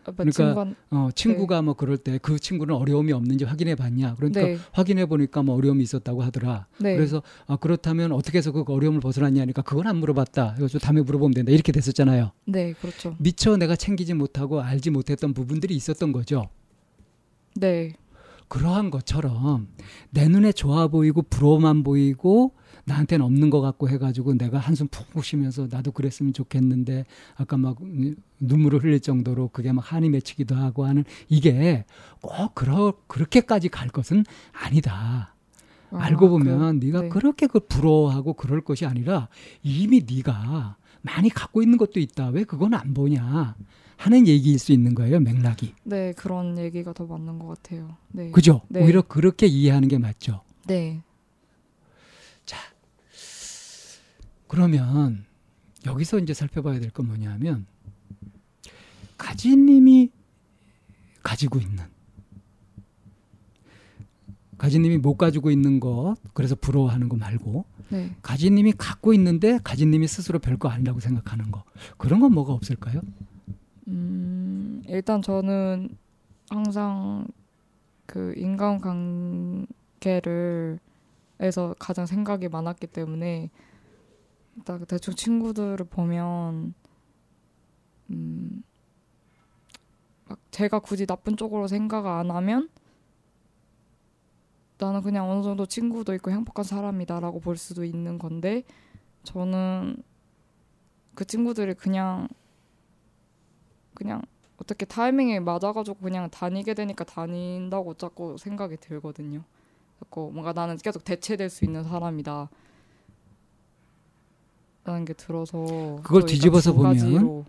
[0.06, 4.16] 아, 그러니까 친구가 어, 친구가 뭐 그럴 때 그 친구는 어려움이 없는지 확인해 봤냐?
[4.16, 4.58] 그러니까 네.
[4.74, 6.68] 확인해 보니까 뭐 어려움이 있었다고 하더라.
[6.80, 6.96] 네.
[6.96, 10.56] 그래서 아, 그렇다면 어떻게 해서 그 어려움을 벗어났냐니까 그건 안 물어봤다.
[10.58, 11.52] 이거 좀 다음에 물어보면 된다.
[11.54, 12.32] 이렇게 됐었잖아요.
[12.46, 13.16] 네, 그렇죠.
[13.20, 16.50] 미처 내가 챙기지 못하고 알지 못했던 부분들이 있었던 거죠.
[17.56, 17.94] 네.
[18.54, 19.68] 그러한 것처럼
[20.12, 22.54] 내 눈에 좋아 보이고 부러워만 보이고
[22.86, 27.78] 나한테는 없는 것 같고 해가지고 내가 한숨 푹푹 쉬면서 나도 그랬으면 좋겠는데 아까 막
[28.39, 31.86] 눈물을 흘릴 정도로 그게 막 한이 맺히기도 하고 하는 이게
[32.22, 35.34] 꼭 그러, 그렇게까지 갈 것은 아니다.
[35.89, 37.10] 아, 알고 보면 그, 네가 네.
[37.10, 39.30] 그렇게 그 부러워하고 그럴 것이 아니라
[39.63, 42.30] 이미 네가 많이 갖고 있는 것도 있다.
[42.30, 43.56] 왜 그건 안 보냐
[43.98, 45.20] 하는 얘기일 수 있는 거예요.
[45.20, 45.76] 맥락이.
[45.84, 47.96] 네, 그런 얘기가 더 맞는 것 같아요.
[48.12, 48.32] 네.
[48.32, 48.62] 그죠?
[48.70, 48.82] 네.
[48.84, 50.42] 오히려 그렇게 이해하는 게 맞죠.
[50.66, 51.02] 네.
[54.48, 55.26] 그러면
[55.86, 57.66] 여기서 이제 살펴봐야 될 건 뭐냐면
[59.18, 60.12] 가지님이
[61.24, 61.84] 가지고 있는
[64.63, 68.15] 가지님이 못 가지고 있는 것 그래서 부러워하는 거 말고 네.
[68.21, 71.65] 가지님이 갖고 있는데 가지님이 스스로 별거 아니라고 생각하는 거
[71.97, 73.02] 그런 건 뭐가 없을까요?
[73.89, 75.89] 음, 일단 저는
[76.49, 77.28] 항상
[78.06, 78.80] 그 인간
[79.99, 80.80] 관계를
[81.41, 83.49] 에서 가장 생각이 많았기 때문에
[84.63, 86.73] 딱 대충 친구들을 보면
[88.12, 88.63] 음,
[90.30, 92.69] 막 제가 굳이 나쁜 쪽으로 생각 안 하면
[94.78, 98.64] 나는 그냥 어느 정도 친구도 있고 행복한 사람이다라고 볼 수도 있는 건데
[99.24, 99.98] 저는
[101.16, 102.28] 그 친구들이 그냥
[103.94, 104.22] 그냥
[104.58, 109.44] 어떻게 타이밍에 맞아가지고 그냥 다니게 되니까 다닌다고 자꾸 생각이 들거든요.
[110.00, 112.50] 자꾸 뭔가 나는 계속 대체될 수 있는 사람이다.
[114.86, 117.46] 라는 게 들어서 그걸 뒤집어서 두 보면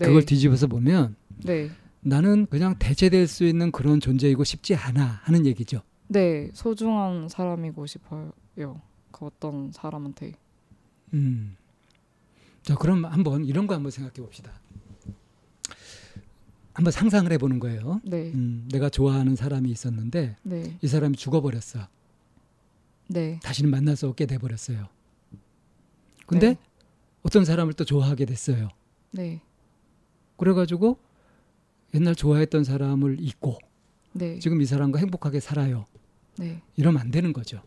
[0.00, 5.46] 네, 그걸 뒤집어서 보면 네, 나는 그냥 대체될 수 있는 그런 존재이고 싶지 않아 하는
[5.46, 5.82] 얘기죠.
[6.12, 8.32] 네 소중한 사람이고 싶어요.
[8.54, 10.34] 그 어떤 사람한테
[11.14, 11.56] 음.
[12.62, 14.52] 자, 그럼 한번 이런 거 한번 생각해 봅시다.
[16.74, 18.00] 한번 상상을 해보는 거예요.
[18.02, 21.86] 네, 음, 내가 좋아하는 사람이 있었는데 네, 이 사람이 죽어버렸어.
[23.08, 24.88] 네, 다시는 만날 수 없게 돼버렸어요.
[26.26, 26.58] 근데 네.
[27.22, 28.68] 어떤 사람을 또 좋아하게 됐어요.
[29.10, 29.42] 네,
[30.36, 30.98] 그래가지고
[31.94, 33.58] 옛날 좋아했던 사람을 잊고
[34.12, 35.84] 네, 지금 이 사람과 행복하게 살아요.
[36.38, 36.62] 네.
[36.76, 37.62] 이러면 안 되는 거죠.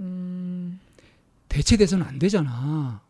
[0.00, 0.80] 음,
[1.48, 3.02] 대체돼서는 안 되잖아.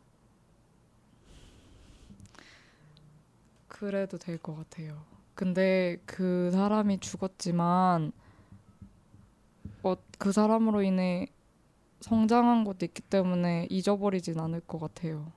[3.68, 5.02] 그래도 될 것 같아요.
[5.34, 8.12] 근데 그 사람이 죽었지만
[9.82, 11.26] 어, 그 사람으로 인해
[12.00, 15.32] 성장한 것도 있기 때문에 잊어버리진 않을 것 같아요.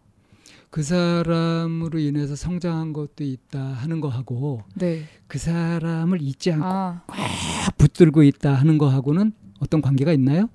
[0.69, 5.03] 그 사람으로 인해서 성장한 것도 있다 하는 거하고 네.
[5.27, 10.49] 그 사람을 잊지 않고 아, 딱 붙들고 있다 하는 거하고는 어떤 관계가 있나요?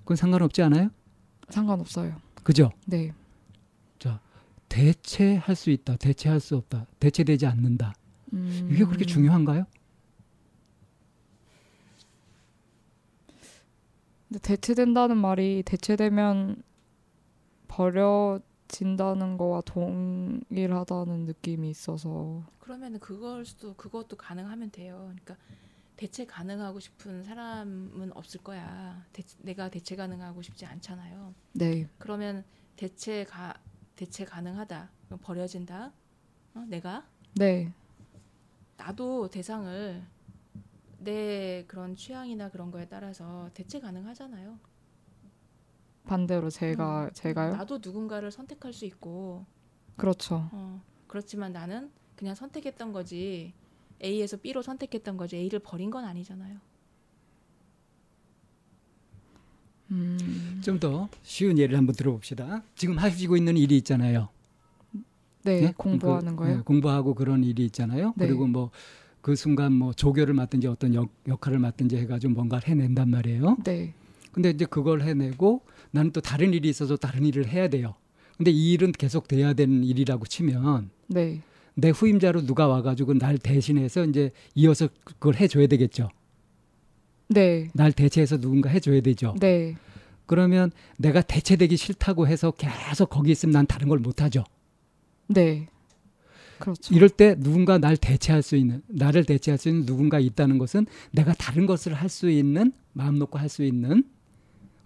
[0.00, 0.90] 그건 상관없지 않아요?
[1.48, 2.16] 상관없어요.
[2.42, 2.70] 그죠?
[2.86, 3.12] 네.
[4.70, 7.92] 대체할 수 있다, 대체할 수 없다, 대체되지 않는다.
[8.32, 9.66] 음, 이게 그렇게 중요한가요?
[14.28, 16.62] 근데 대체된다는 말이 대체되면
[17.66, 18.40] 버려
[18.70, 24.98] 진다는 거와 동일하다는 느낌이 있어서 그러면 그걸 수도 그것도 가능하면 돼요.
[25.10, 25.36] 그러니까
[25.96, 29.04] 대체 가능하고 싶은 사람은 없을 거야.
[29.12, 31.34] 대, 내가 대체 가능하고 싶지 않잖아요.
[31.52, 31.88] 네.
[31.98, 32.44] 그러면
[32.76, 33.54] 대체 가
[33.96, 34.90] 대체 가능하다.
[35.20, 35.92] 버려진다.
[36.54, 36.64] 어?
[36.68, 37.72] 내가 네.
[38.76, 40.02] 나도 대상을
[41.00, 44.58] 내 그런 취향이나 그런 거에 따라서 대체 가능하잖아요.
[46.06, 47.56] 반대로 제가 음, 제가요?
[47.56, 49.44] 나도 누군가를 선택할 수 있고
[49.96, 50.48] 그렇죠.
[50.52, 53.52] 어, 그렇지만 나는 그냥 선택했던 거지
[54.02, 56.58] A에서 B로 선택했던 거지 A를 버린 건 아니잖아요.
[59.92, 60.60] 음.
[60.64, 62.62] 좀더 쉬운 예를 한번 들어봅시다.
[62.76, 64.28] 지금 하시고 있는 일이 있잖아요.
[65.42, 65.74] 네, 네?
[65.76, 66.56] 공부하는 그, 거요.
[66.56, 68.14] 네, 공부하고 그런 일이 있잖아요.
[68.16, 68.26] 네.
[68.26, 68.70] 그리고 뭐
[69.20, 73.58] 그 순간 뭐 조교를 맡든지 어떤 역, 역할을 맡든지 해가지고 뭔가를 해낸단 말이에요.
[73.64, 73.94] 네.
[74.32, 77.94] 근데 이제 그걸 해내고 나는 또 다른 일이 있어서 다른 일을 해야 돼요.
[78.36, 81.40] 근데 이 일은 계속 돼야 되는 일이라고 치면 네.
[81.74, 86.08] 내 후임자로 누가 와가지고 날 대신해서 이제 이어서 그걸 해줘야 되겠죠.
[87.28, 87.68] 네.
[87.74, 89.34] 날 대체해서 누군가 해줘야 되죠.
[89.40, 89.76] 네.
[90.26, 94.44] 그러면 내가 대체되기 싫다고 해서 계속 거기 있으면 난 다른 걸 못하죠.
[95.28, 95.68] 네.
[96.58, 96.94] 그렇죠.
[96.94, 101.32] 이럴 때 누군가 날 대체할 수 있는 나를 대체할 수 있는 누군가 있다는 것은 내가
[101.34, 104.04] 다른 것을 할 수 있는 마음 놓고 할 수 있는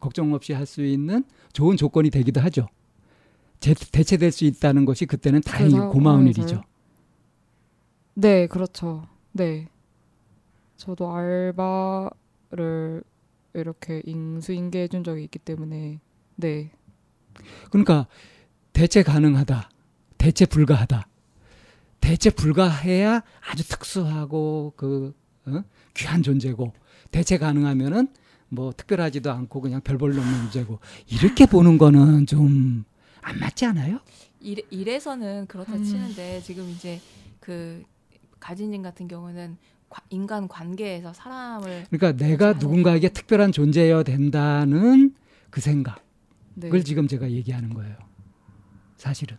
[0.04, 2.68] 걱정 없이 할 수 있는 좋은 조건이 되기도 하죠.
[3.60, 6.44] 제, 대체될 수 있다는 것이 그때는 다행히 그 고마운 상황에서요?
[6.44, 6.62] 일이죠.
[8.14, 9.06] 네, 그렇죠.
[9.32, 9.68] 네.
[10.76, 13.02] 저도 알바를
[13.54, 16.00] 이렇게 인수인계 해 준 적이 있기 때문에
[16.36, 16.70] 네.
[17.70, 18.06] 그러니까
[18.72, 19.70] 대체 가능하다,
[20.18, 21.06] 대체 불가하다.
[22.00, 25.14] 대체 불가해야 아주 특수하고 그
[25.46, 25.62] 어?
[25.94, 26.72] 귀한 존재고
[27.10, 28.08] 대체 가능하면은
[28.48, 30.78] 뭐 특별하지도 않고 그냥 별 볼일 없는 존재고
[31.08, 32.84] 이렇게 보는 거는 좀
[33.26, 34.00] 안 맞지 않아요?
[34.40, 35.82] 일, 일에서는 그렇다 음.
[35.82, 37.00] 치는데 지금 이제
[37.40, 37.82] 그
[38.38, 39.56] 가진님 같은 경우는
[39.88, 45.14] 과- 인간 관계에서 사람을 그러니까 내가 누군가에게 특별한 존재여야 된다는
[45.48, 45.96] 그 생각을
[46.56, 46.82] 네.
[46.82, 47.96] 지금 제가 얘기하는 거예요.
[48.98, 49.38] 사실은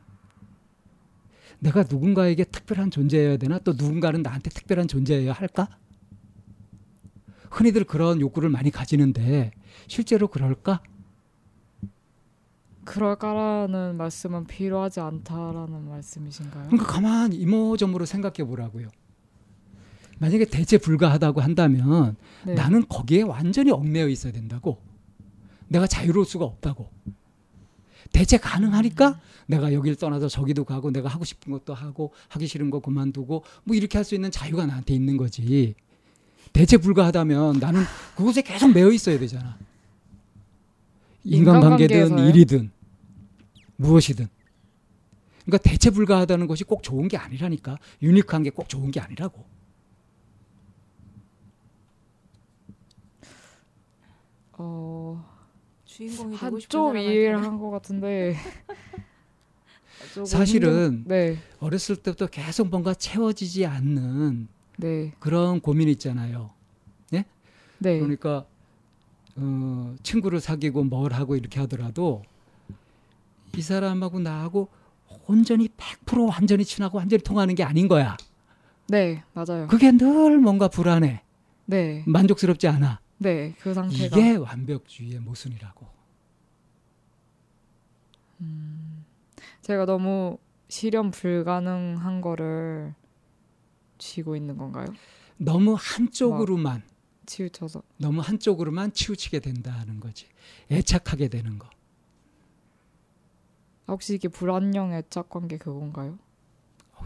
[1.60, 5.70] 내가 누군가에게 특별한 존재여야 되나 또 누군가는 나한테 특별한 존재여야 할까?
[7.56, 9.52] 흔히들 그런 욕구를 많이 가지는데
[9.88, 10.82] 실제로 그럴까?
[12.84, 16.68] 그럴까라는 말씀은 필요하지 않다라는 말씀이신가요?
[16.68, 18.90] 그러니까 가만히 이모저모로 생각해 보라고요.
[20.20, 22.16] 만약에 대체 불가하다고 한다면
[22.46, 22.54] 네.
[22.54, 24.82] 나는 거기에 완전히 얽매여 있어야 된다고.
[25.68, 26.90] 내가 자유로울 수가 없다고.
[28.14, 32.80] 대체 가능하니까 내가 여기를 떠나서 저기도 가고 내가 하고 싶은 것도 하고 하기 싫은 거
[32.80, 35.74] 그만두고 뭐 이렇게 할 수 있는 자유가 나한테 있는 거지.
[36.56, 37.84] 대체 불가하다면 나는
[38.16, 39.58] 그곳에 계속 매여 있어야 되잖아.
[41.26, 42.18] 인간관계든?
[42.30, 42.72] 일이든
[43.76, 44.28] 무엇이든.
[45.44, 47.78] 그러니까 대체 불가하다는 것이 꼭 좋은 게 아니라니까.
[48.02, 49.44] 유니크한 게 꼭 좋은 게 아니라고.
[54.54, 55.24] 어,
[55.86, 58.36] 주인공이 되고 싶은 사람한테 이해를 한 것 같은데
[60.26, 66.52] 사실은 힘든- 네, 어렸을 때부터 계속 뭔가 채워지지 않는 네, 그런 고민 있잖아요.
[67.78, 68.46] 네, 그러니까
[69.36, 72.24] 어, 친구를 사귀고 뭘 하고 이렇게 하더라도
[73.56, 74.70] 이 사람하고 나하고
[75.28, 78.16] 온전히 100% 완전히 친하고 완전히 통하는 게 아닌 거야.
[78.88, 79.68] 네, 맞아요.
[79.68, 81.22] 그게 늘 뭔가 불안해.
[81.66, 83.00] 네, 만족스럽지 않아.
[83.18, 85.96] 네, 그 상태가 이게 완벽주의의 모순이라고.
[89.62, 92.94] 제가 너무 실현 불가능한 거를
[93.98, 94.88] 쥐고 있는 건가요?
[95.38, 96.84] 너무 한쪽으로만
[97.26, 97.82] 치우쳐서.
[97.98, 100.28] 너무 한쪽으로만 치우치게 된다는 거지.
[100.72, 101.70] 애착하게 되는 거.
[103.88, 106.18] 혹시 이게 불안형 애착 관계 그건가요?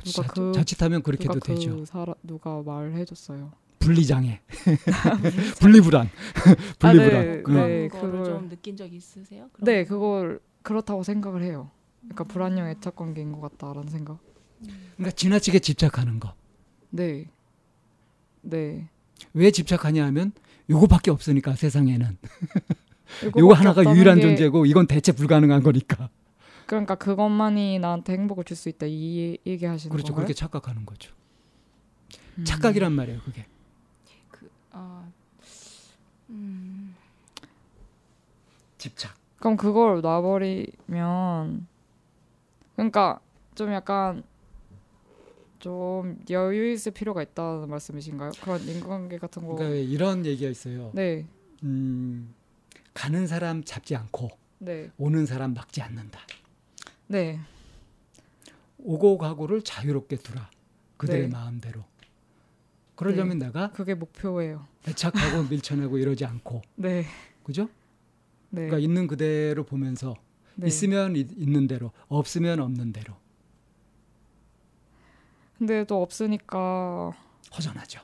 [0.05, 1.85] 누가 자, 그- 자칫하면 누가 그렇게도 그 되죠.
[1.85, 3.51] 사람 누가 말해줬어요.
[3.79, 4.41] 분리장애,
[5.59, 6.09] 분리불안,
[6.79, 7.15] 분리불안.
[7.15, 9.49] 아, 네, 그런 네, 거를 그걸- 좀 느낀 적 있으세요?
[9.53, 9.95] 그런 네, 거?
[9.95, 11.71] 그걸 그렇다고 생각을 해요.
[12.01, 14.19] 그러니까 불안형 애착 관계인 것 같다라는 생각.
[14.95, 16.33] 그러니까 지나치게 집착하는 거.
[16.91, 17.25] 네,
[18.41, 18.87] 네.
[19.33, 20.31] 왜 집착하냐 하면
[20.69, 22.17] 요거밖에 없으니까 세상에는
[23.37, 26.09] 요거 하나가 유일한 게- 존재고 이건 대체 불가능한 거니까.
[26.67, 30.07] 그러니까 그것만이 나한테 행복을 줄 수 있다 이 얘기하시는 그렇죠.
[30.13, 30.25] 건가요?
[30.25, 31.11] 그렇게 착각하는 거죠.
[32.37, 32.43] 음.
[32.45, 33.45] 착각이란 말이에요, 그게.
[34.29, 35.11] 그, 어,
[36.29, 36.95] 음,
[38.77, 39.15] 집착.
[39.39, 41.67] 그럼 그걸 놔버리면
[42.75, 43.19] 그러니까
[43.55, 44.23] 좀 약간
[45.59, 48.31] 좀 여유 있을 필요가 있다는 말씀이신가요?
[48.41, 49.55] 그런 인간관계 같은 거.
[49.55, 50.91] 그러니까 왜 이런 얘기가 있어요.
[50.93, 51.25] 네,
[51.63, 52.33] 음,
[52.93, 56.21] 가는 사람 잡지 않고 네, 오는 사람 막지 않는다.
[57.07, 57.39] 네,
[58.77, 60.49] 오고 가고를 자유롭게 두라.
[60.97, 61.27] 그들의 네.
[61.27, 61.83] 마음대로.
[62.95, 64.65] 그러려면 내가 그게 목표예요.
[64.87, 67.05] 애착하고 밀쳐내고 이러지 않고, 네,
[67.43, 67.69] 그죠?
[68.49, 70.15] 네, 그러니까 있는 그대로 보면서
[70.55, 70.67] 네.
[70.67, 73.13] 있으면 있, 있는 대로, 없으면 없는 대로
[75.59, 77.11] 근데 또 없으니까
[77.55, 78.01] 허전하죠.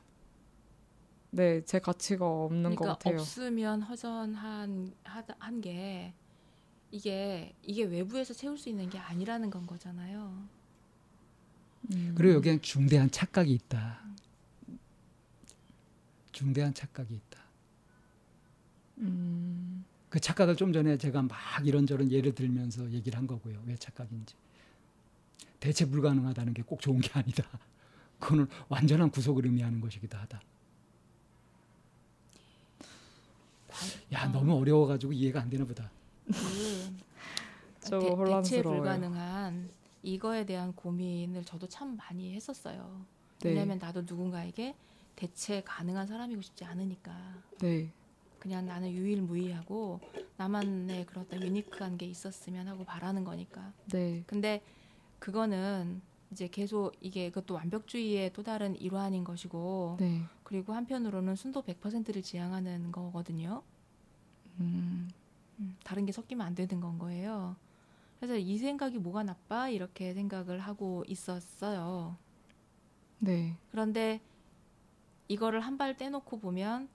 [1.31, 3.19] 네, 제 가치가 없는 것 그러니까 같아요.
[3.21, 6.13] 없으면 허전한 한 게
[6.91, 10.47] 이게 이게 외부에서 채울 수 있는 게 아니라는 건 거잖아요.
[11.91, 12.13] 음.
[12.15, 14.01] 그리고 여기엔 중대한 착각이 있다.
[16.31, 17.39] 중대한 착각이 있다.
[18.99, 23.61] 음, 그 착각을 좀 전에 제가 막 이런저런 예를 들면서 얘기를 한 거고요.
[23.65, 24.35] 왜 착각인지.
[25.65, 27.43] 대체 불가능하다는 게 꼭 좋은 게 아니다.
[28.19, 30.39] 그거는 완전한 구속을 의미하는 것이기도 하다.
[34.13, 34.31] 야, 어.
[34.31, 35.89] 너무 어려워가지고 이해가 안 되나 보다.
[37.79, 38.81] 그저 대, 대체 혼란스러워요.
[38.81, 39.69] 불가능한
[40.03, 43.03] 이거에 대한 고민을 저도 참 많이 했었어요.
[43.41, 44.75] 네, 왜냐하면 나도 누군가에게
[45.15, 47.11] 대체 가능한 사람이고 싶지 않으니까
[47.59, 47.89] 네,
[48.39, 49.99] 그냥 나는 유일무이하고
[50.37, 53.73] 나만의 그런 유니크한 게 있었으면 하고 바라는 거니까.
[53.91, 54.61] 네, 근데
[55.25, 60.21] 그거는 이제 계속 이게 그것도 완벽주의의 또 다른 일환인 것이고 네.
[60.43, 63.63] 그리고 한편으로는 순도 100%를 지향하는 거거든요.
[64.59, 65.09] 음,
[65.59, 67.55] 음, 다른 게 섞이면 안 되는 건 거예요.
[68.19, 72.15] 그래서 이 생각이 뭐가 나빠 이렇게 생각을 하고 있었어요.
[73.17, 73.55] 네.
[73.71, 74.21] 그런데
[75.27, 76.87] 이거를 한 발 떼놓고 보면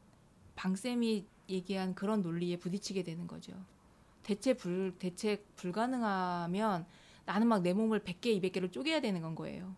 [0.55, 3.55] 방쌤이 얘기한 그런 논리에 부딪히게 되는 거죠.
[4.23, 6.87] 대체 불 대체 불가능하면
[7.31, 9.73] 나는 막 내 몸을 100개, 200개로 쪼개야 되는 건 거예요.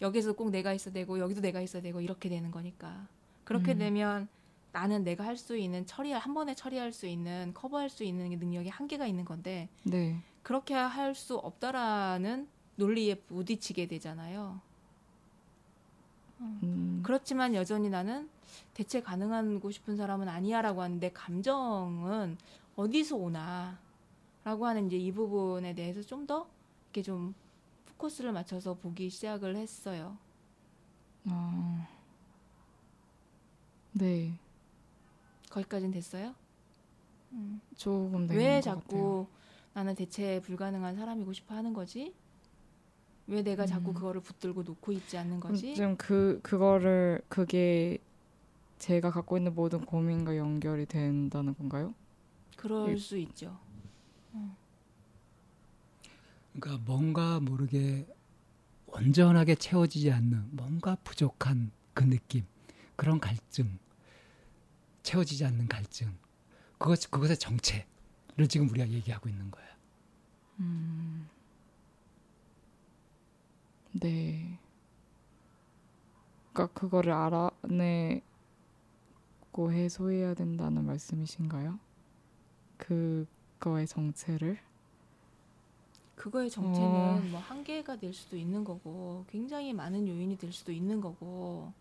[0.00, 3.06] 여기서 꼭 내가 있어야 되고 여기도 내가 있어야 되고 이렇게 되는 거니까.
[3.44, 3.78] 그렇게 음.
[3.78, 4.28] 되면
[4.72, 8.70] 나는 내가 할 수 있는 처리할 한 번에 처리할 수 있는 커버할 수 있는 능력이
[8.70, 10.16] 한계가 있는 건데 네.
[10.42, 14.58] 그렇게 할 수 없다라는 논리에 부딪히게 되잖아요.
[16.40, 18.30] 음, 그렇지만 여전히 나는
[18.72, 22.38] 대체 가능하고 싶은 사람은 아니야라고 하는 내 감정은
[22.76, 26.46] 어디서 오나라고 하는 이제 이 부분에 대해서 좀 더
[26.94, 27.34] 이렇게 좀
[27.86, 30.16] 포커스를 맞춰서 보기 시작을 했어요.
[31.28, 31.86] 아,
[33.92, 34.38] 네.
[35.50, 36.34] 거기까지는 됐어요?
[37.32, 37.60] 음.
[37.76, 38.60] 조금 된것 왜.
[38.60, 39.26] 자꾸
[39.74, 42.14] 나는 대체 불가능한 사람이고 싶어 하는 거지?
[43.26, 43.94] 왜 내가 자꾸 음.
[43.94, 45.72] 그거를 붙들고 놓고 있지 않는 그럼 거지?
[45.72, 47.98] 지금 그 그거를 그게
[48.78, 51.94] 제가 갖고 있는 모든 고민과 연결이 된다는 건가요?
[52.56, 53.58] 그럴 이- 수 있죠.
[56.58, 58.06] 그러니까 뭔가 모르게
[58.86, 62.44] 온전하게 채워지지 않는 뭔가 부족한 그 느낌,
[62.96, 63.78] 그런 갈증,
[65.02, 66.16] 채워지지 않는 갈증,
[66.78, 69.68] 그것 그것의 정체를 지금 우리가 얘기하고 있는 거예요.
[74.00, 74.58] 네.
[76.52, 78.22] 그러니까 그거를 알아내고
[79.72, 81.78] 해소해야 된다는 말씀이신가요?
[82.76, 84.58] 그거의 정체를?
[86.16, 87.28] 그거의 정체는 어.
[87.30, 91.72] 뭐 한계가 될 수도 있는 거고 굉장히 많은 요인이 될 수도 있는 거고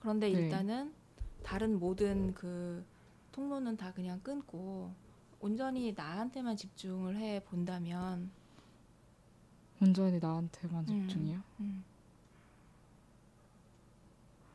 [0.00, 0.38] 그런데 네.
[0.38, 0.92] 일단은
[1.42, 2.84] 다른 모든 그
[3.32, 4.92] 통로는 다 그냥 끊고
[5.40, 8.30] 온전히 나한테만 집중을 해 본다면
[9.82, 11.08] 온전히 나한테만 음.
[11.08, 11.42] 집중이요?
[11.60, 11.84] 음,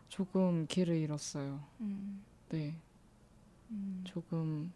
[0.07, 1.63] 조금 길을 잃었어요.
[1.81, 2.75] 음, 네.
[3.69, 4.71] 음, 조금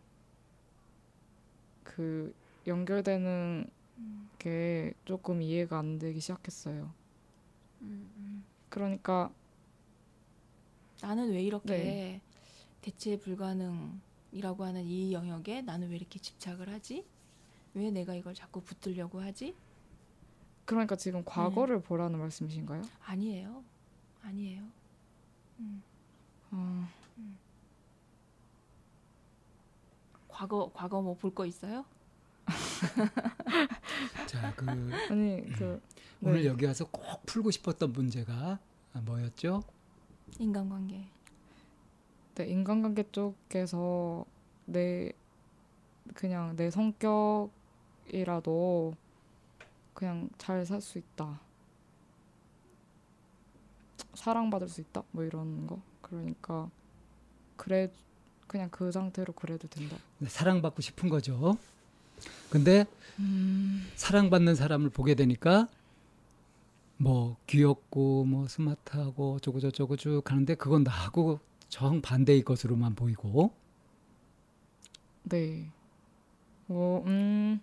[1.84, 2.34] 그
[2.68, 3.70] 연결되는
[4.04, 6.94] 음, 게 조금 이해가 안 되기 시작했어요.
[7.82, 8.44] 음, 음.
[8.70, 9.32] 그러니까
[11.02, 12.22] 나는 왜 이렇게 네.
[12.82, 17.06] 대체 불가능이라고 하는 이 영역에 나는 왜 이렇게 집착을 하지?
[17.74, 19.56] 왜 내가 이걸 자꾸 붙들려고 하지?
[20.66, 22.84] 그러니까 지금 과거를 보라는 말씀이신가요?
[23.06, 23.64] 아니에요.
[24.22, 24.64] 아니에요.
[26.52, 26.88] 아,
[30.30, 31.86] 과거 과거 뭐 볼 거 있어요?
[34.28, 34.66] 자, 그
[35.10, 35.82] 아니 그
[36.22, 36.46] 오늘 네.
[36.48, 38.60] 여기 와서 꼭 풀고 싶었던 문제가
[38.94, 39.64] 뭐였죠?
[40.40, 41.08] 인간관계.
[42.36, 44.26] 네, 인간관계 쪽에서
[44.66, 45.12] 내
[46.14, 47.52] 그냥 내 성격이라도
[49.94, 51.40] 그냥 잘 살 수 있다.
[54.16, 55.04] 사랑받을 수 있다.
[55.12, 55.80] 뭐 이런 거.
[56.02, 56.70] 그러니까
[57.56, 57.92] 그래
[58.48, 59.98] 그냥 그 상태로 그래도 된다.
[60.20, 61.58] 네, 사랑받고 싶은 거죠.
[62.50, 62.86] 근데
[63.96, 65.68] 사랑받는 사람을 보게 되니까
[66.98, 73.52] 뭐 귀엽고 뭐 스마트하고 어쩌고 저쩌고 쭉 하는데 그건 나하고 정 반대의 것으로만 보이고
[75.24, 75.72] 네.
[76.68, 77.62] 뭐, 음.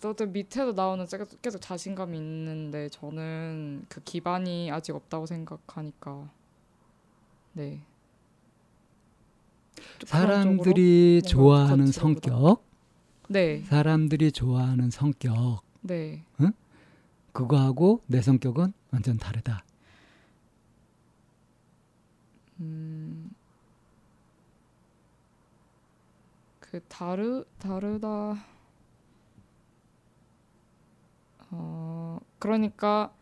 [0.00, 1.06] 또 밑에도 나오는
[1.40, 6.28] 계속 자신감이 있는데 저는 그 기반이 아직 없다고 생각하니까
[7.52, 7.80] 네.
[10.04, 12.64] 사람들이 뭔가 좋아하는 겉으로 성격,
[13.28, 15.62] 네, 사람들이 좋아하는 성격?
[15.80, 16.24] 네,
[17.32, 19.64] 그거하고 내 성격은 완전 다르다.
[22.60, 23.30] 음,
[26.60, 28.44] 그 다르 다르다.
[31.50, 33.12] 어, 그러니까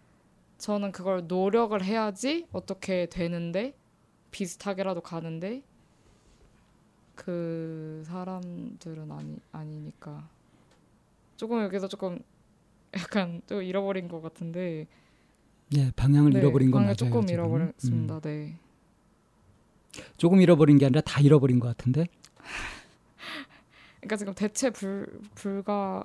[0.59, 3.75] 저는 그걸 노력을 해야지 어떻게 되는데?
[4.31, 5.63] 비슷하게라도 가는데
[7.25, 10.27] 그 사람들은 아니 아니니까
[11.37, 12.19] 조금 여기서 조금
[12.97, 14.87] 약간 좀 잃어버린 것 같은데
[15.77, 16.95] 예, 방향을 네, 잃어버린 건 방향 맞아요.
[16.97, 17.35] 조금 지금.
[17.35, 18.15] 잃어버렸습니다.
[18.17, 18.59] 음, 네.
[20.17, 22.07] 조금 잃어버린 게 아니라 다 잃어버린 것 같은데.
[24.01, 26.03] 그러니까 지금 대체 불 불가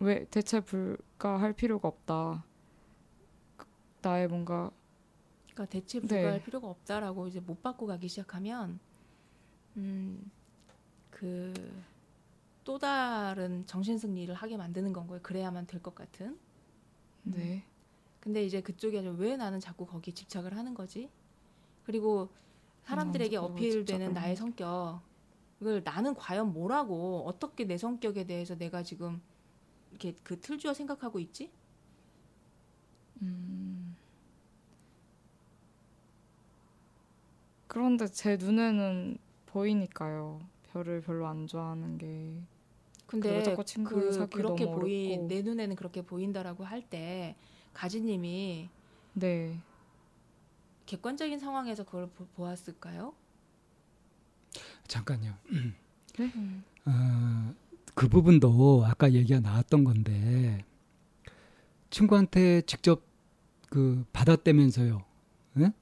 [0.00, 2.44] 왜 대체 불가할 필요가 없다.
[3.56, 3.66] 그-
[4.02, 4.72] 나의 뭔가
[5.54, 6.08] 그러니까 대체 네.
[6.08, 8.80] 불가할 필요가 없다라고 이제 못 받고 가기 시작하면
[9.76, 10.30] 음,
[11.10, 11.52] 그
[12.64, 15.22] 또 다른 정신 승 리를 하게 만드는 건 거예요.
[15.22, 16.38] 그래야만 될 것 같은.
[17.24, 17.62] 네.
[18.20, 21.10] 근데 이제 그쪽에 왜 나는 자꾸 거기 집착을 하는 거지?
[21.84, 22.30] 그리고
[22.84, 29.20] 사람들에게 음, 어필되는 집착을 나의 성격을 나는 과연 뭐라고 어떻게 내 성격에 대해서 내가 지금
[29.90, 31.50] 이렇게 그 틀주어 생각하고 있지?
[33.20, 33.94] 음.
[37.66, 39.18] 그런데 제 눈에는
[39.54, 40.40] 보이니까요.
[40.72, 42.42] 별을 별로 안 좋아하는 게.
[43.06, 45.28] 근데 자꾸 친구를 그 그렇게 보이 어렵고.
[45.28, 47.36] 내 눈에는 그렇게 보인다라고 할 때
[47.72, 48.68] 가지님이
[49.14, 49.58] 네.
[50.86, 53.14] 객관적인 상황에서 그걸 보, 보았을까요?
[54.86, 55.34] 잠깐요.
[56.18, 56.32] 네?
[56.86, 57.54] 어,
[57.94, 60.64] 그 부분도 아까 얘기가 나왔던 건데
[61.90, 63.02] 친구한테 직접
[63.70, 65.04] 그 받았다면서요.
[65.60, 65.72] 예?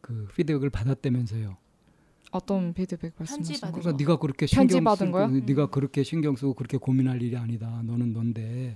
[0.00, 1.56] 그 피드백을 받았다면서요.
[2.34, 3.80] 어떤 피드백 말씀하시는 거죠?
[3.80, 5.28] 그러니까 네가 그렇게 신경 받은 쓰고 거요?
[5.28, 7.80] 네가 그렇게 신경 쓰고 그렇게 고민할 일이 아니다.
[7.84, 8.74] 너는 넌데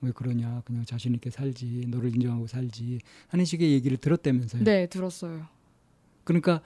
[0.00, 0.62] 왜 그러냐?
[0.64, 1.86] 그냥 자신 있게 살지.
[1.86, 2.98] 너를 인정하고 살지.
[3.28, 4.64] 하는 식의 얘기를 들었다면서요.
[4.64, 5.46] 네, 들었어요.
[6.24, 6.62] 그러니까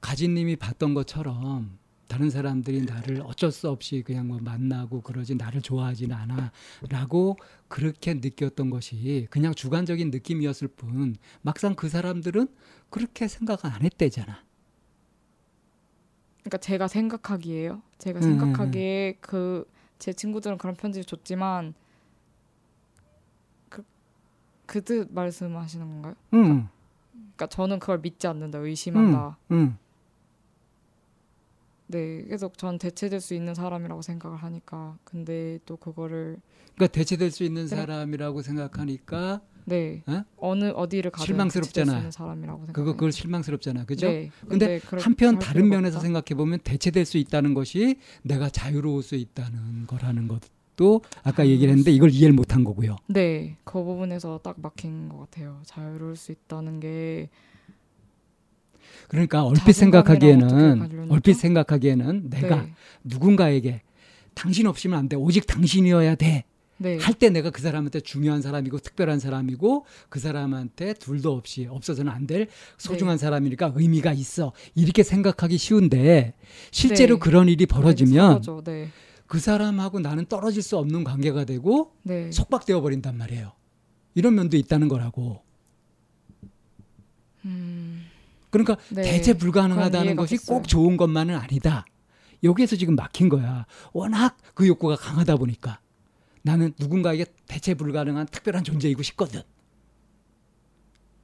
[0.00, 6.16] 가진님이 봤던 것처럼 다른 사람들이 나를 어쩔 수 없이 그냥 뭐 만나고 그러지 나를 좋아하지는
[6.16, 7.36] 않아라고
[7.68, 12.48] 그렇게 느꼈던 것이 그냥 주관적인 느낌이었을 뿐 막상 그 사람들은
[12.90, 14.47] 그렇게 생각 안 했대잖아.
[16.48, 17.82] 그러니까 제가 생각하기에요.
[17.98, 21.74] 제가 음, 생각하기에 그제 친구들은 그런 편지를 줬지만
[23.68, 23.84] 그
[24.64, 26.14] 그뜻 말씀하시는 건가요?
[26.32, 26.68] 응,
[27.12, 29.36] 그러니까 저는 그걸 믿지 않는다, 의심한다.
[29.50, 29.76] 응.
[31.88, 36.40] 네, 계속 전 대체될 수 있는 사람이라고 생각을 하니까 근데 또 그거를
[36.76, 37.76] 그러니까 대체될 수 있는 네.
[37.76, 40.24] 사람이라고 생각하니까 네 어?
[40.38, 42.10] 어느 어디를 가든 실망스럽잖아.
[42.10, 42.72] 사람이라고 생각.
[42.72, 44.08] 그거 그걸 실망스럽잖아, 그죠?
[44.08, 46.00] 네, 근데 그렇게 한편 할 다른 면에서.
[46.00, 51.90] 생각해 보면 대체될 수 있다는 것이 내가 자유로울 수 있다는 거라는 것도 아까 얘기를 했는데
[51.92, 52.96] 이걸 이해를 못한 거고요.
[53.08, 55.60] 네, 그 부분에서 딱 막힌 것 같아요.
[55.64, 57.28] 자유로울 수 있다는 게
[59.08, 61.10] 그러니까 얼핏 생각하기에는?
[61.10, 62.72] 얼핏 생각하기에는 내가 네,
[63.04, 63.82] 누군가에게
[64.34, 65.16] 당신 없이면 안 돼.
[65.16, 66.44] 오직 당신이어야 돼.
[66.80, 72.26] 네, 할때 내가 그 사람한테 중요한 사람이고 특별한 사람이고 그 사람한테 둘도 없이 없어서는 안
[72.28, 73.22] 될 소중한 네.
[73.22, 74.52] 사람이니까 의미가 있어.
[74.74, 76.34] 이렇게 생각하기 쉬운데
[76.70, 77.20] 실제로 네.
[77.20, 78.62] 그런 일이 벌어지면 서로죠.
[78.64, 78.90] 네,
[79.26, 83.52] 그 사람하고 나는 떨어질 수 없는 관계가 되고 네, 속박되어 버린단 말이에요.
[84.14, 85.42] 이런 면도 있다는 거라고.
[87.44, 88.04] 음,
[88.50, 89.02] 그러니까 네.
[89.02, 90.58] 대체 불가능하다는 것이 됐어요.
[90.58, 91.84] 꼭 좋은 것만은 아니다.
[92.42, 93.66] 여기에서 지금 막힌 거야.
[93.92, 95.80] 워낙 그 욕구가 강하다 보니까
[96.48, 99.42] 나는 누군가에게 대체 불가능한 특별한 존재이고 싶거든.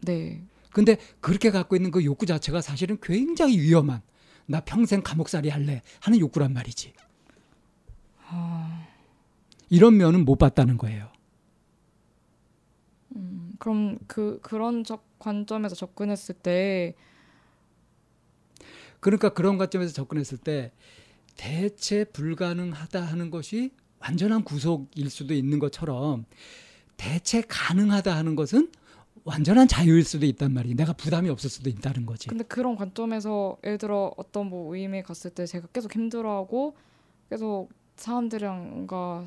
[0.03, 4.03] 네, 근데 그렇게 갖고 있는 그 욕구 자체가 사실은 굉장히 위험한
[4.45, 6.93] 나 평생 감옥살이 할래 하는 욕구란 말이지.
[8.27, 8.87] 아,
[9.71, 11.11] 이런 면은 못 봤다는 거예요.
[13.17, 16.95] 음, 그럼 그 그런 적 관점에서 접근했을 때
[19.01, 20.71] 그러니까 그런 관점에서 접근했을 때
[21.37, 23.73] 대체 불가능하다 하는 것이
[24.05, 26.27] 완전한 구속일 수도 있는 것처럼
[26.97, 28.71] 대체 가능하다 하는 것은
[29.25, 30.77] 완전한 자유일 수도 있단 말이에요.
[30.77, 32.29] 내가 부담이 없을 수도 있다는 거지.
[32.29, 36.77] 근데 그런 관점에서 예를 들어 어떤 뭐 모임에 갔을 때 제가 계속 힘들어하고
[37.31, 39.25] 계속 사람들이랑 뭔가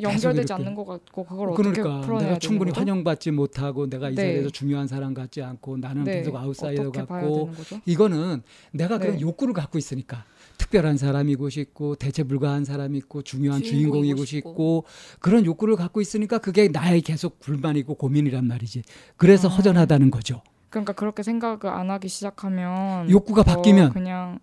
[0.00, 0.52] 연결되지.
[0.54, 2.80] 않는 것 같고 그걸 어떻게 그러니까 풀어내야 내가 충분히 거죠?
[2.80, 4.22] 환영받지 못하고 내가 이 네.
[4.22, 7.52] 자리에서 중요한 사람 같지 않고 나는 네, 계속 아웃사이더 같고?
[7.86, 8.42] 이거는
[8.72, 9.20] 내가 그런 네.
[9.20, 10.24] 욕구를 갖고 있으니까
[10.62, 14.84] 특별한 사람이고 싶고 대체 불가한 사람이 있고 중요한 주인공이고 주인공이고 싶고
[15.18, 18.82] 그런 욕구를 갖고 있으니까 그게 나의 계속 불만이고 고민이란 말이지.
[19.16, 19.50] 그래서 아.
[19.50, 20.42] 허전하다는 거죠.
[20.70, 24.38] 그러니까 그렇게 생각을 안 하기 시작하면 욕구가 더 바뀌면 그냥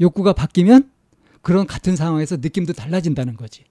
[0.00, 0.90] 욕구가 바뀌면
[1.42, 3.64] 그런 같은 상황에서 느낌도 달라진다는 거지.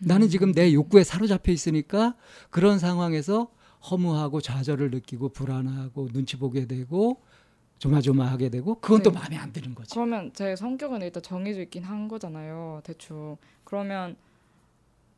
[0.00, 2.16] 나는 지금 내 욕구에 사로잡혀 있으니까
[2.50, 3.48] 그런 상황에서
[3.90, 7.22] 허무하고 좌절을 느끼고 불안하고 눈치 보게 되고
[7.82, 9.18] 조마조마하게 되고 그건 또 네.
[9.18, 9.92] 마음에 안 드는 거지.
[9.94, 13.36] 그러면 제 성격은 일단 정해져 있긴 한 거잖아요 대충.
[13.64, 14.16] 그러면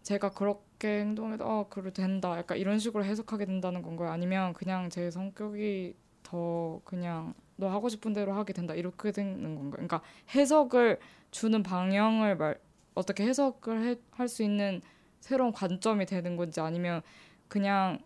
[0.03, 2.37] 제가 그렇게 행동해도 어 그래 된다.
[2.39, 4.11] 약간 이런 식으로 해석하게 된다는 건가요?
[4.11, 8.75] 아니면 그냥 제 성격이 더 그냥 너 하고 싶은 대로 하게 된다.
[8.75, 9.71] 이렇게 되는 건가요?
[9.73, 10.03] 그러니까
[10.35, 10.99] 해석을
[11.31, 12.59] 주는 방향을 말
[12.95, 14.81] 어떻게 해석을 할 수 있는
[15.21, 17.03] 새로운 관점이 되는 건지 아니면
[17.49, 17.99] 그냥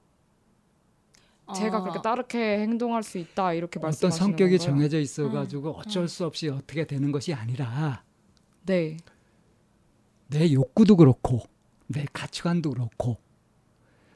[1.54, 4.66] 제가 어, 그렇게 따르게 행동할 수 있다 이렇게 어떤 말씀하시는 성격이 건가요?
[4.66, 8.02] 정해져 있어 가지고 어쩔 수 없이 어떻게 되는 것이 아니라
[8.66, 8.96] 네.
[10.28, 11.42] 내 욕구도 그렇고
[11.86, 13.16] 내 가치관도 그렇고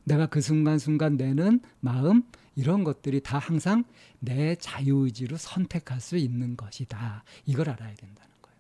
[0.05, 2.25] 내가 그 순간순간 내는 마음
[2.55, 3.85] 이런 것들이 다 항상
[4.19, 7.25] 내 자유의지로 선택할 수 있는 것이다.
[7.47, 8.59] 이걸 알아야 된다는 거예요.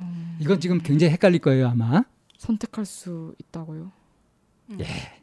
[0.00, 2.02] 음, 이건 지금 굉장히 헷갈릴 거예요 아마.
[2.38, 3.92] 선택할 수 있다고요?
[4.70, 4.80] 음.
[4.80, 5.19] 예.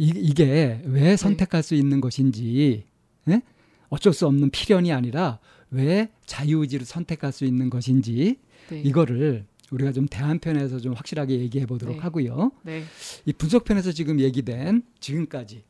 [0.00, 2.84] 이, 이게 왜 선택할 수 있는 것인지
[3.28, 3.42] 예?
[3.90, 5.38] 어쩔 수 없는 필연이 아니라
[5.70, 8.38] 왜 자유의지를 선택할 수 있는 것인지
[8.70, 8.80] 네.
[8.80, 12.00] 이거를 우리가 좀 대안편에서 좀 확실하게 얘기해 보도록 네.
[12.00, 12.50] 하고요.
[12.62, 12.82] 네.
[13.26, 15.64] 이 분석편에서 지금 얘기된 지금까지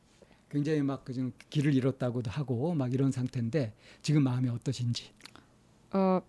[0.48, 5.10] 굉장히 막 그좀 길을 잃었다고도 하고 막 이런 상태인데 지금 마음이 어떠신지.
[5.92, 6.22] 어,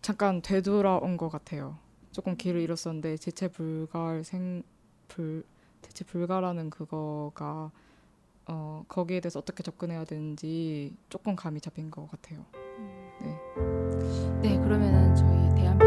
[0.00, 1.76] 잠깐 되돌아온 것 같아요.
[2.10, 4.62] 조금 길을 잃었었는데 대체 불가할 생
[5.12, 5.44] 불
[5.82, 7.70] 대체 불가라는 그거가
[8.46, 12.44] 어, 거기에 대해서 어떻게 접근해야 되는지 조금 감이 잡힌 것 같아요.
[14.40, 15.78] 네, 그러면은 저희 넘어.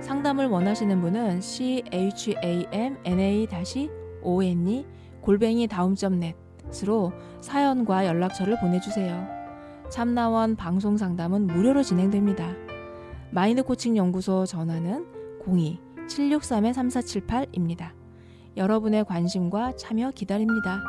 [0.00, 3.46] 상담을 원하시는 분은 c h a m n a
[4.22, 4.86] o n e
[5.20, 9.26] 골뱅이 다음점 넷으로 사연과 연락처를 보내주세요.
[9.90, 12.52] 참나원 방송 상담은 무료로 진행됩니다.
[13.30, 17.92] 마인드 코칭 연구소 전화는 02-763-3478입니다.
[18.56, 20.80] 여러분의 관심과 참여 기다립니다.